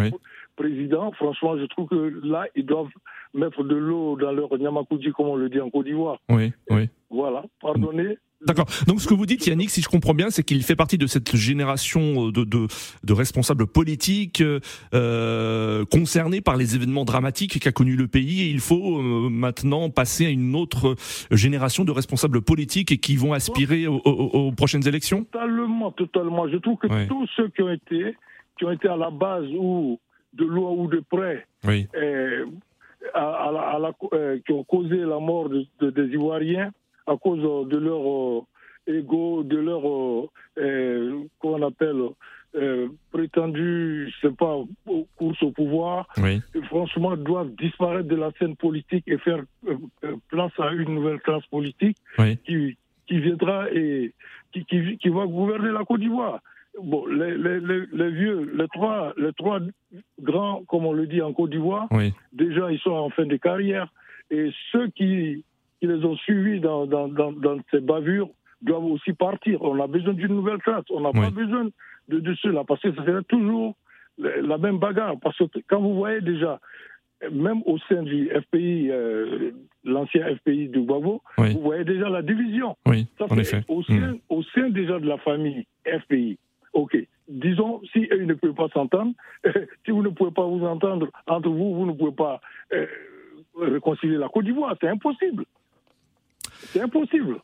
président. 0.56 1.10
Franchement, 1.12 1.58
je 1.58 1.64
trouve 1.66 1.88
que 1.88 2.20
là, 2.24 2.46
ils 2.54 2.64
doivent 2.64 2.88
mettre 3.34 3.64
de 3.64 3.74
l'eau 3.74 4.16
dans 4.16 4.32
leur 4.32 4.56
Nyamakoudi, 4.56 5.10
comme 5.12 5.28
on 5.28 5.36
le 5.36 5.48
dit 5.48 5.60
en 5.60 5.70
Côte 5.70 5.86
d'Ivoire. 5.86 6.18
Oui, 6.28 6.52
oui. 6.70 6.88
Voilà, 7.10 7.44
pardonnez, 7.60 8.18
D'accord. 8.46 8.66
Donc 8.86 9.00
ce 9.00 9.08
que 9.08 9.14
vous 9.14 9.26
dites, 9.26 9.46
Yannick, 9.48 9.68
si 9.68 9.82
je 9.82 9.88
comprends 9.88 10.14
bien, 10.14 10.30
c'est 10.30 10.44
qu'il 10.44 10.62
fait 10.62 10.76
partie 10.76 10.96
de 10.96 11.08
cette 11.08 11.34
génération 11.34 12.28
de, 12.28 12.44
de, 12.44 12.68
de 13.02 13.12
responsables 13.12 13.66
politiques 13.66 14.42
euh, 14.94 15.84
concernés 15.86 16.40
par 16.40 16.56
les 16.56 16.76
événements 16.76 17.04
dramatiques 17.04 17.58
qu'a 17.58 17.72
connu 17.72 17.96
le 17.96 18.06
pays, 18.06 18.42
et 18.42 18.50
il 18.50 18.60
faut 18.60 18.98
euh, 18.98 19.28
maintenant 19.28 19.90
passer 19.90 20.26
à 20.26 20.30
une 20.30 20.54
autre 20.54 20.94
génération 21.32 21.84
de 21.84 21.90
responsables 21.90 22.40
politiques 22.40 22.92
et 22.92 22.98
qui 22.98 23.16
vont 23.16 23.32
aspirer 23.32 23.88
aux, 23.88 24.52
prochaines 24.52 24.86
élections? 24.86 25.24
Totalement, 25.24 25.90
totalement. 25.90 26.48
Je 26.48 26.58
trouve 26.58 26.76
que 26.76 27.08
tous 27.08 27.26
ceux 27.34 27.48
qui 27.48 27.62
ont 27.62 27.72
été, 27.72 28.14
qui 28.56 28.64
ont 28.64 28.70
été 28.70 28.86
à 28.86 28.96
la 28.96 29.10
base 29.10 29.46
ou 29.58 29.98
de 30.34 30.44
loin 30.44 30.70
ou 30.70 30.86
de 30.86 31.02
près, 31.10 31.44
oui. 31.66 31.88
Euh, 31.96 32.46
à, 33.14 33.48
à 33.74 33.78
la, 33.78 33.92
euh, 34.12 34.38
qui 34.46 34.52
ont 34.52 34.62
causé 34.62 34.96
la 34.98 35.18
mort 35.18 35.48
des 35.48 36.04
Ivoiriens 36.12 36.70
à 37.08 37.16
cause 37.16 37.68
de 37.68 37.76
leur 37.76 38.00
euh, 38.00 38.42
ego, 38.86 39.42
de 39.42 39.56
leur, 39.56 39.88
euh, 39.88 40.28
euh 40.58 41.24
qu'on 41.38 41.62
appelle, 41.62 42.02
euh, 42.54 42.88
prétendu, 43.10 44.10
je 44.10 44.28
sais 44.28 44.34
pas, 44.34 44.56
course 45.16 45.42
au 45.42 45.50
pouvoir, 45.50 46.06
oui. 46.18 46.40
franchement, 46.64 47.16
doivent 47.16 47.54
disparaître 47.56 48.08
de 48.08 48.16
la 48.16 48.30
scène 48.38 48.56
politique 48.56 49.04
et 49.06 49.18
faire 49.18 49.42
place 50.28 50.52
à 50.58 50.72
une 50.72 50.94
nouvelle 50.94 51.20
classe 51.20 51.44
politique 51.46 51.96
qui, 52.44 52.76
qui 53.06 53.20
viendra 53.20 53.70
et 53.72 54.12
qui, 54.52 54.64
qui, 54.64 54.96
qui, 54.98 55.08
va 55.08 55.26
gouverner 55.26 55.70
la 55.70 55.84
Côte 55.84 56.00
d'Ivoire. 56.00 56.40
Bon, 56.82 57.06
les, 57.06 57.36
les, 57.36 57.60
les, 57.60 58.10
vieux, 58.10 58.50
les 58.54 58.68
trois, 58.68 59.12
les 59.18 59.32
trois 59.34 59.60
grands, 60.20 60.62
comme 60.68 60.86
on 60.86 60.92
le 60.92 61.06
dit 61.06 61.20
en 61.20 61.32
Côte 61.32 61.50
d'Ivoire, 61.50 61.88
déjà 62.32 62.72
ils 62.72 62.78
sont 62.78 62.92
en 62.92 63.10
fin 63.10 63.26
de 63.26 63.36
carrière. 63.36 63.92
Et 64.30 64.50
ceux 64.72 64.88
qui 64.88 65.44
qui 65.80 65.86
les 65.86 66.04
ont 66.04 66.16
suivis 66.16 66.60
dans, 66.60 66.86
dans, 66.86 67.08
dans, 67.08 67.32
dans, 67.32 67.58
ces 67.70 67.80
bavures 67.80 68.28
doivent 68.62 68.84
aussi 68.84 69.12
partir. 69.12 69.62
On 69.62 69.80
a 69.80 69.86
besoin 69.86 70.14
d'une 70.14 70.34
nouvelle 70.34 70.58
classe. 70.58 70.84
On 70.90 71.00
n'a 71.00 71.12
pas 71.12 71.30
besoin 71.30 71.68
de, 72.08 72.20
de 72.20 72.34
cela 72.36 72.64
parce 72.64 72.80
que 72.80 72.94
ça 72.94 73.04
serait 73.04 73.22
toujours 73.24 73.76
la 74.18 74.58
même 74.58 74.78
bagarre. 74.78 75.14
Parce 75.20 75.38
que 75.38 75.44
quand 75.68 75.80
vous 75.80 75.94
voyez 75.94 76.20
déjà, 76.20 76.60
même 77.30 77.62
au 77.66 77.78
sein 77.78 78.02
du 78.02 78.28
FPI, 78.28 78.90
euh, 78.90 79.50
l'ancien 79.84 80.36
FPI 80.36 80.68
de 80.68 80.80
Bavo, 80.80 81.22
vous 81.36 81.60
voyez 81.60 81.84
déjà 81.84 82.08
la 82.08 82.22
division. 82.22 82.76
Oui, 82.86 83.06
en 83.20 83.36
effet. 83.36 83.62
Au 83.68 83.82
sein, 83.82 84.12
hmm. 84.12 84.18
au 84.28 84.42
sein 84.42 84.70
déjà 84.70 84.98
de 84.98 85.06
la 85.06 85.18
famille 85.18 85.66
FPI, 85.86 86.38
ok, 86.72 86.96
disons, 87.28 87.80
si 87.92 88.08
eux 88.12 88.24
ne 88.24 88.34
peuvent 88.34 88.54
pas 88.54 88.68
s'entendre, 88.68 89.12
si 89.84 89.90
vous 89.90 90.02
ne 90.02 90.10
pouvez 90.10 90.30
pas 90.30 90.46
vous 90.46 90.64
entendre 90.64 91.08
entre 91.26 91.48
vous, 91.48 91.74
vous 91.74 91.86
ne 91.86 91.92
pouvez 91.92 92.12
pas 92.12 92.40
euh, 92.72 92.86
réconcilier 93.60 94.16
la 94.16 94.28
Côte 94.28 94.44
d'Ivoire. 94.44 94.76
C'est 94.80 94.88
impossible. 94.88 95.44
C'est 96.66 96.80
impossible. 96.80 97.36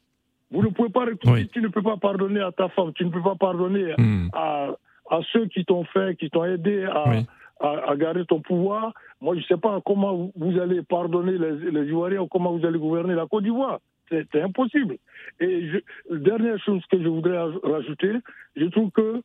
Vous 0.50 0.62
ne 0.62 0.68
pouvez 0.68 0.88
pas 0.88 1.07
tu 1.53 1.61
ne 1.61 1.68
peux 1.68 1.83
pas 1.83 1.96
pardonner 1.96 2.40
à 2.40 2.53
ta 2.53 2.68
femme, 2.68 2.92
tu 2.94 3.05
ne 3.05 3.11
peux 3.11 3.22
pas 3.22 3.35
pardonner 3.35 3.94
hmm. 3.98 4.29
à, 4.33 4.68
à, 5.11 5.20
ceux 5.33 5.46
qui 5.46 5.64
t'ont 5.64 5.85
fait, 5.85 6.16
qui 6.16 6.31
t'ont 6.31 6.44
aidé 6.44 6.85
à, 6.85 7.05
à, 7.61 7.96
garder 7.96 8.24
ton 8.24 8.40
pouvoir. 8.40 8.92
Moi, 9.20 9.35
je 9.35 9.40
ne 9.40 9.44
sais 9.44 9.57
pas 9.57 9.81
comment 9.85 10.31
vous 10.37 10.59
allez 10.61 10.83
pardonner 10.83 11.38
les, 11.38 11.70
les 11.70 11.88
Ivoiriens 11.88 12.20
ou 12.20 12.29
comment 12.29 12.57
vous 12.57 12.64
allez 12.64 12.79
gouverner 12.79 13.14
la 13.14 13.27
Côte 13.27 13.42
d'Ivoire. 13.42 13.81
C'est 14.11 14.42
impossible. 14.42 14.96
Et 15.40 15.68
je, 15.68 16.14
dernière 16.14 16.59
chose 16.62 16.83
que 16.90 17.03
je 17.03 17.09
voudrais 17.09 17.38
rajouter, 17.62 18.12
je 18.55 18.66
trouve 18.66 18.90
que 18.90 19.22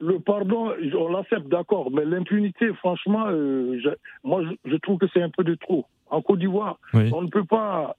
le 0.00 0.18
pardon, 0.18 0.74
on 0.96 1.08
l'accepte, 1.08 1.48
d'accord, 1.48 1.90
mais 1.90 2.04
l'impunité, 2.04 2.72
franchement, 2.74 3.26
euh, 3.28 3.80
moi, 4.22 4.42
je, 4.44 4.70
je, 4.70 4.76
trouve 4.76 4.98
que 4.98 5.06
c'est 5.12 5.22
un 5.22 5.30
peu 5.30 5.44
de 5.44 5.54
trop. 5.54 5.86
En 6.10 6.20
Côte 6.20 6.40
d'Ivoire, 6.40 6.78
on 6.92 7.22
ne 7.22 7.28
peut 7.28 7.44
pas 7.44 7.96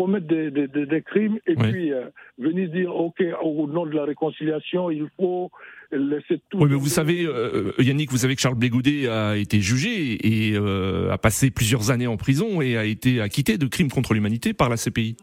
commettre 0.00 0.26
des, 0.26 0.50
des, 0.50 0.66
des, 0.66 1.02
crimes 1.02 1.38
et 1.46 1.54
puis 1.54 1.92
euh, 1.92 2.06
venir 2.38 2.70
dire, 2.70 2.96
OK, 2.96 3.22
au 3.42 3.66
nom 3.66 3.84
de 3.84 3.94
la 3.94 4.04
réconciliation, 4.04 4.90
il 4.90 5.06
faut 5.18 5.50
laisser 5.92 6.40
tout. 6.48 6.58
Oui, 6.58 6.68
mais 6.70 6.76
vous 6.76 6.86
savez, 6.86 7.26
euh, 7.26 7.72
Yannick, 7.78 8.10
vous 8.10 8.16
savez 8.16 8.34
que 8.34 8.40
Charles 8.40 8.54
Blégoudet 8.54 9.08
a 9.08 9.36
été 9.36 9.60
jugé 9.60 10.16
et 10.26 10.56
euh, 10.56 11.12
a 11.12 11.18
passé 11.18 11.50
plusieurs 11.50 11.90
années 11.90 12.06
en 12.06 12.16
prison 12.16 12.62
et 12.62 12.78
a 12.78 12.86
été 12.86 13.20
acquitté 13.20 13.58
de 13.58 13.66
crimes 13.66 13.90
contre 13.90 14.14
l'humanité 14.14 14.54
par 14.54 14.70
la 14.70 14.76
CPI. 14.76 15.18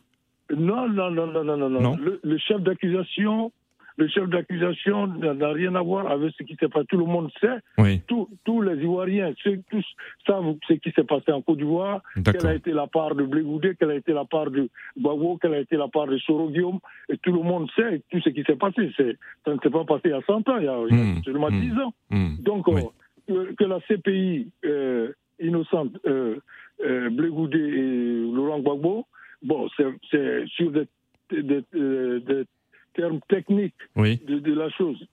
Non, 0.56 0.88
non, 0.88 1.10
non, 1.10 1.26
non, 1.26 1.44
non, 1.44 1.58
non. 1.58 1.70
non. 1.70 1.96
le 1.98 2.38
chef 2.38 2.62
d'accusation 2.62 3.52
le 3.98 4.08
chef 4.08 4.30
d'accusation 4.30 5.08
n'a 5.08 5.50
rien 5.50 5.74
à 5.74 5.82
voir 5.82 6.10
avec 6.10 6.32
ce 6.38 6.44
qui 6.44 6.56
s'est 6.56 6.70
passé. 6.70 6.86
Tout 6.88 6.98
le 6.98 7.06
monde 7.06 7.32
sait. 7.42 7.98
Tous, 8.08 8.62
les 8.62 8.84
Ivoiriens 8.84 9.34
tous 9.70 9.86
savent 10.26 10.56
ce 10.68 10.74
qui 10.74 10.92
s'est 10.92 11.04
passé 11.04 11.32
en 11.32 11.42
Côte 11.42 11.58
d'Ivoire, 11.58 12.02
quelle 12.24 12.46
a 12.46 12.54
été 12.54 12.72
la 12.72 12.86
part 12.86 13.16
de 13.16 13.24
Blégoudé, 13.24 13.76
quelle 13.80 13.92
a 13.92 13.96
été 13.96 14.14
la 14.14 14.26
part 14.26 14.52
de 14.52 14.70
Bago, 14.96 15.38
quelle 15.42 15.56
a 15.56 15.60
été 15.60 15.78
la 15.78 15.88
part 15.88 16.08
de 16.08 16.18
Soro 16.20 16.50
Guillaume. 16.50 16.80
Et 17.10 17.18
tout 17.18 17.32
le 17.32 17.42
monde 17.42 17.70
sait 17.76 18.02
tout 18.12 18.22
ce 18.22 18.30
qui 18.30 18.44
s'est 18.44 18.56
passé. 18.56 18.92
Ça 18.98 19.54
ne 19.54 19.60
s'est 19.60 19.70
pas 19.70 19.84
passé 19.84 20.02
il 20.06 20.12
y 20.12 20.14
a 20.14 20.22
100 20.22 20.48
ans, 20.48 20.58
il 20.58 20.66
y 20.66 20.68
a, 20.68 20.78
hmm. 20.78 21.24
seulement 21.24 21.50
10 21.50 21.72
hmm. 21.72 21.80
ans. 21.80 21.94
Hmm. 22.12 22.36
Donc, 22.40 22.68
euh, 22.70 23.54
que 23.58 23.64
la 23.64 23.80
CPI 23.82 24.52
euh, 24.66 25.12
innocente, 25.40 25.98
euh, 26.06 26.38
euh 26.86 27.10
Blégoudé 27.10 27.58
et 27.58 28.32
Laurent 28.32 28.60
Gbagbo, 28.60 29.08
bon, 29.42 29.68
c'est 30.12 30.46
sur 30.48 30.72
des, 30.72 30.88
des, 31.32 31.64
des 31.74 32.44
termes 32.98 33.20
techniques 33.30 33.76
de, 33.96 34.54
la 34.54 34.70
chose 34.70 35.08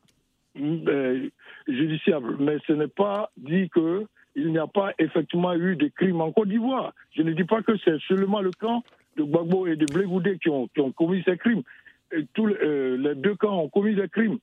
judiciable. 1.68 2.36
Mais 2.40 2.56
ce 2.66 2.72
n'est 2.72 2.88
pas 2.88 3.30
dit 3.36 3.68
que 3.68 4.06
il 4.36 4.50
n'y 4.50 4.58
a 4.58 4.66
pas 4.66 4.92
effectivement 4.98 5.54
eu 5.54 5.76
de 5.76 5.88
crimes 5.88 6.20
en 6.20 6.32
Côte 6.32 6.48
d'Ivoire. 6.48 6.92
Je 7.16 7.22
ne 7.22 7.32
dis 7.32 7.44
pas 7.44 7.62
que 7.62 7.76
c'est 7.84 8.00
seulement 8.08 8.40
le 8.40 8.50
camp 8.50 8.82
de 9.16 9.22
Gbagbo 9.22 9.68
et 9.68 9.76
de 9.76 9.86
Blégoudé 9.86 10.38
qui 10.42 10.48
ont, 10.48 10.66
qui 10.68 10.80
ont 10.80 10.90
commis 10.90 11.22
ces 11.24 11.36
crimes. 11.36 11.62
Et 12.10 12.26
tous 12.34 12.48
euh, 12.48 12.96
les 12.96 13.14
deux 13.14 13.36
camps 13.36 13.56
ont 13.60 13.68
commis 13.68 13.94
des 13.94 14.08
crimes. 14.08 14.38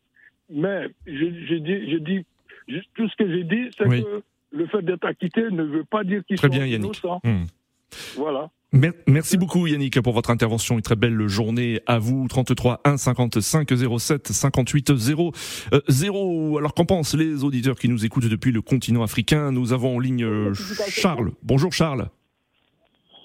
Mais 0.50 0.88
je, 1.06 1.56
dis, 1.56 1.92
je 1.92 1.98
dis, 1.98 2.26
tout 2.96 3.10
ce 3.10 3.16
que 3.18 3.30
j'ai 3.30 3.44
dit, 3.44 3.70
c'est 3.78 3.84
que 3.84 4.24
le 4.52 4.66
fait 4.68 4.82
d'être 4.82 5.06
acquitté 5.06 5.44
ne 5.52 5.64
veut 5.64 5.84
pas 5.84 6.06
dire 6.06 6.24
qu'ils 6.26 6.40
sont 6.40 6.48
bien, 6.48 6.66
innocents. 6.66 7.20
Hmm. 7.24 7.46
Voilà. 8.16 8.50
Merci 8.74 9.38
beaucoup 9.38 9.68
Yannick 9.68 10.00
pour 10.00 10.14
votre 10.14 10.30
intervention. 10.30 10.76
Une 10.76 10.82
très 10.82 10.96
belle 10.96 11.28
journée 11.28 11.82
à 11.88 12.00
vous. 12.00 12.26
33 12.30 12.80
1 12.86 12.96
55 12.96 13.70
07 14.00 14.28
58 14.30 14.96
0 14.96 15.32
0. 15.90 16.58
Alors 16.58 16.74
qu'en 16.74 16.86
pensent 16.86 17.14
les 17.14 17.44
auditeurs 17.44 17.78
qui 17.78 17.90
nous 17.90 18.06
écoutent 18.06 18.28
depuis 18.28 18.54
le 18.54 18.62
continent 18.62 19.04
africain? 19.04 19.52
Nous 19.52 19.74
avons 19.74 19.98
en 19.98 20.00
ligne 20.00 20.24
euh, 20.24 20.54
Charles. 20.88 21.32
Bonjour 21.44 21.74
Charles. 21.74 22.08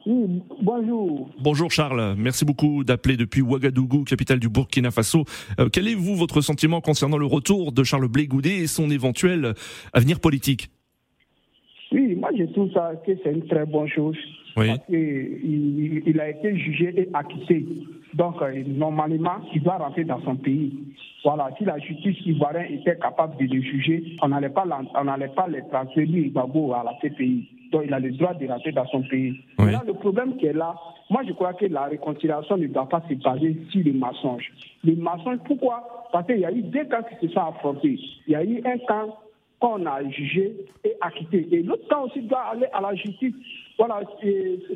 Oui, 0.04 0.42
bonjour. 0.62 1.30
Bonjour 1.40 1.70
Charles, 1.70 2.14
merci 2.16 2.44
beaucoup 2.44 2.84
d'appeler 2.84 3.16
depuis 3.16 3.40
Ouagadougou, 3.40 4.04
capitale 4.04 4.38
du 4.38 4.48
Burkina 4.48 4.92
Faso. 4.92 5.24
Euh, 5.58 5.68
quel 5.68 5.88
est 5.88 5.94
vous 5.94 6.14
votre 6.14 6.40
sentiment 6.40 6.80
concernant 6.80 7.18
le 7.18 7.26
retour 7.26 7.72
de 7.72 7.82
Charles 7.82 8.06
Blé 8.06 8.28
et 8.44 8.66
son 8.68 8.88
éventuel 8.88 9.54
avenir 9.92 10.20
politique? 10.20 10.70
Oui, 11.90 12.14
moi 12.14 12.30
je 12.38 12.44
trouve 12.52 12.70
ça 12.72 12.92
que 13.04 13.12
c'est 13.22 13.32
une 13.32 13.46
très 13.46 13.66
bonne 13.66 13.88
chose. 13.88 14.16
Oui. 14.56 14.68
Parce 14.68 14.86
qu'il 14.86 16.02
il 16.06 16.20
a 16.20 16.30
été 16.30 16.56
jugé 16.56 16.94
et 16.96 17.08
acquitté. 17.12 17.66
Donc, 18.14 18.40
euh, 18.40 18.62
normalement, 18.66 19.38
il 19.54 19.62
doit 19.62 19.76
rentrer 19.76 20.04
dans 20.04 20.20
son 20.22 20.36
pays. 20.36 20.72
Voilà, 21.22 21.50
si 21.58 21.64
la 21.64 21.78
justice 21.78 22.16
ivoirienne 22.24 22.72
était 22.72 22.96
capable 22.96 23.36
de 23.36 23.54
le 23.54 23.60
juger, 23.60 24.16
on 24.22 24.28
n'allait 24.28 24.48
pas, 24.48 24.64
on 24.94 25.04
n'allait 25.04 25.28
pas 25.28 25.46
les 25.48 25.62
transférer 25.68 26.32
à 26.34 26.84
la 26.84 26.92
CPI. 27.02 27.48
Donc, 27.72 27.82
il 27.84 27.92
a 27.92 27.98
le 27.98 28.12
droit 28.12 28.32
de 28.34 28.46
rentrer 28.46 28.72
dans 28.72 28.86
son 28.86 29.02
pays. 29.02 29.38
Là, 29.58 29.82
le 29.86 29.92
problème 29.94 30.36
qui 30.36 30.46
est 30.46 30.52
là, 30.52 30.74
moi, 31.10 31.22
je 31.26 31.32
crois 31.32 31.52
que 31.54 31.66
la 31.66 31.84
réconciliation 31.84 32.56
ne 32.56 32.68
doit 32.68 32.88
pas 32.88 33.02
se 33.08 33.14
baser 33.14 33.56
sur 33.70 33.84
les 33.84 33.92
mensonges. 33.92 34.50
Les 34.82 34.96
mensonges, 34.96 35.38
pourquoi? 35.44 36.08
Parce 36.12 36.26
qu'il 36.26 36.38
y 36.38 36.44
a 36.44 36.52
eu 36.52 36.62
deux 36.62 36.84
cas 36.84 37.02
qui 37.02 37.26
se 37.26 37.32
sont 37.32 37.40
affrontés. 37.40 37.98
Il 38.26 38.32
y 38.32 38.36
a 38.36 38.44
eu 38.44 38.62
un 38.64 38.78
cas 38.78 39.06
qu'on 39.60 39.84
a 39.84 40.02
jugé 40.10 40.52
et 40.84 40.92
acquitté. 41.00 41.48
Et 41.52 41.62
l'autre 41.62 41.86
cas 41.88 41.98
aussi 41.98 42.22
doit 42.22 42.44
aller 42.52 42.66
à 42.72 42.80
la 42.80 42.94
justice. 42.94 43.34
Voilà, 43.78 44.00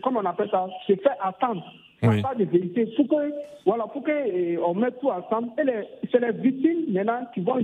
comme 0.02 0.16
on 0.16 0.24
appelle 0.24 0.50
ça, 0.50 0.66
se 0.86 0.94
faire 0.96 1.16
attendre. 1.22 1.64
Oui. 2.02 2.22
Pas 2.22 2.34
de 2.34 2.44
vérité. 2.44 2.86
Pour 2.96 3.08
que, 3.08 3.32
voilà, 3.66 3.84
pour 3.84 4.02
que 4.02 4.10
eh, 4.10 4.58
on 4.58 4.74
mette 4.74 4.98
tout 5.00 5.10
ensemble. 5.10 5.48
Et 5.58 6.08
c'est 6.10 6.20
les 6.20 6.32
victimes 6.32 6.92
maintenant 6.92 7.26
qui 7.34 7.40
vont 7.40 7.56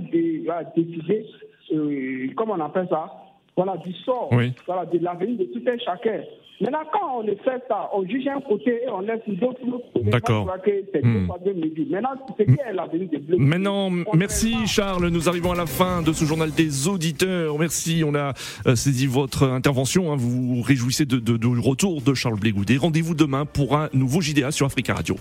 décider, 0.75 1.25
euh, 1.73 2.27
comment 2.35 2.53
on 2.53 2.59
appelle 2.61 2.87
ça, 2.89 3.11
voilà, 3.57 3.75
du 3.77 3.91
sort, 4.05 4.29
voilà, 4.67 4.85
de 4.85 4.99
l'avenir 4.99 5.39
de 5.39 5.45
tout 5.45 5.63
un 5.67 5.77
chacun. 5.79 6.21
Maintenant, 6.59 6.79
quand 6.91 7.19
on 7.19 7.23
fait 7.23 7.63
ça, 7.67 7.89
on 7.93 8.03
juge 8.07 8.27
un 8.27 8.41
côté 8.41 8.83
et 8.83 8.89
on 8.89 9.01
laisse 9.01 9.21
d'autres. 9.27 9.59
D'accord. 10.01 10.47
Hmm. 11.03 11.27
Maintenant, 11.89 12.09
c'est 12.35 12.45
qui 12.45 12.51
est 12.51 12.73
l'avenir 12.73 13.09
de 13.11 13.17
Bleu 13.17 13.37
Maintenant, 13.37 13.91
merci 14.13 14.65
Charles. 14.65 15.07
Nous 15.09 15.29
arrivons 15.29 15.51
à 15.51 15.55
la 15.55 15.67
fin 15.67 16.01
de 16.01 16.11
ce 16.13 16.25
journal 16.25 16.51
des 16.51 16.87
auditeurs. 16.87 17.57
Merci. 17.59 18.03
On 18.05 18.15
a 18.15 18.33
euh, 18.65 18.75
saisi 18.75 19.05
votre 19.05 19.43
intervention. 19.43 20.11
Hein. 20.11 20.15
Vous 20.17 20.55
vous 20.55 20.61
réjouissez 20.63 21.05
de, 21.05 21.17
de, 21.17 21.37
de 21.37 21.47
retour 21.47 22.01
de 22.01 22.15
Charles 22.15 22.39
Blégoudet. 22.39 22.77
Rendez-vous 22.77 23.13
demain 23.13 23.45
pour 23.45 23.75
un 23.75 23.89
nouveau 23.93 24.21
JDA 24.21 24.49
sur 24.49 24.65
Africa 24.65 24.95
Radio. 24.95 25.15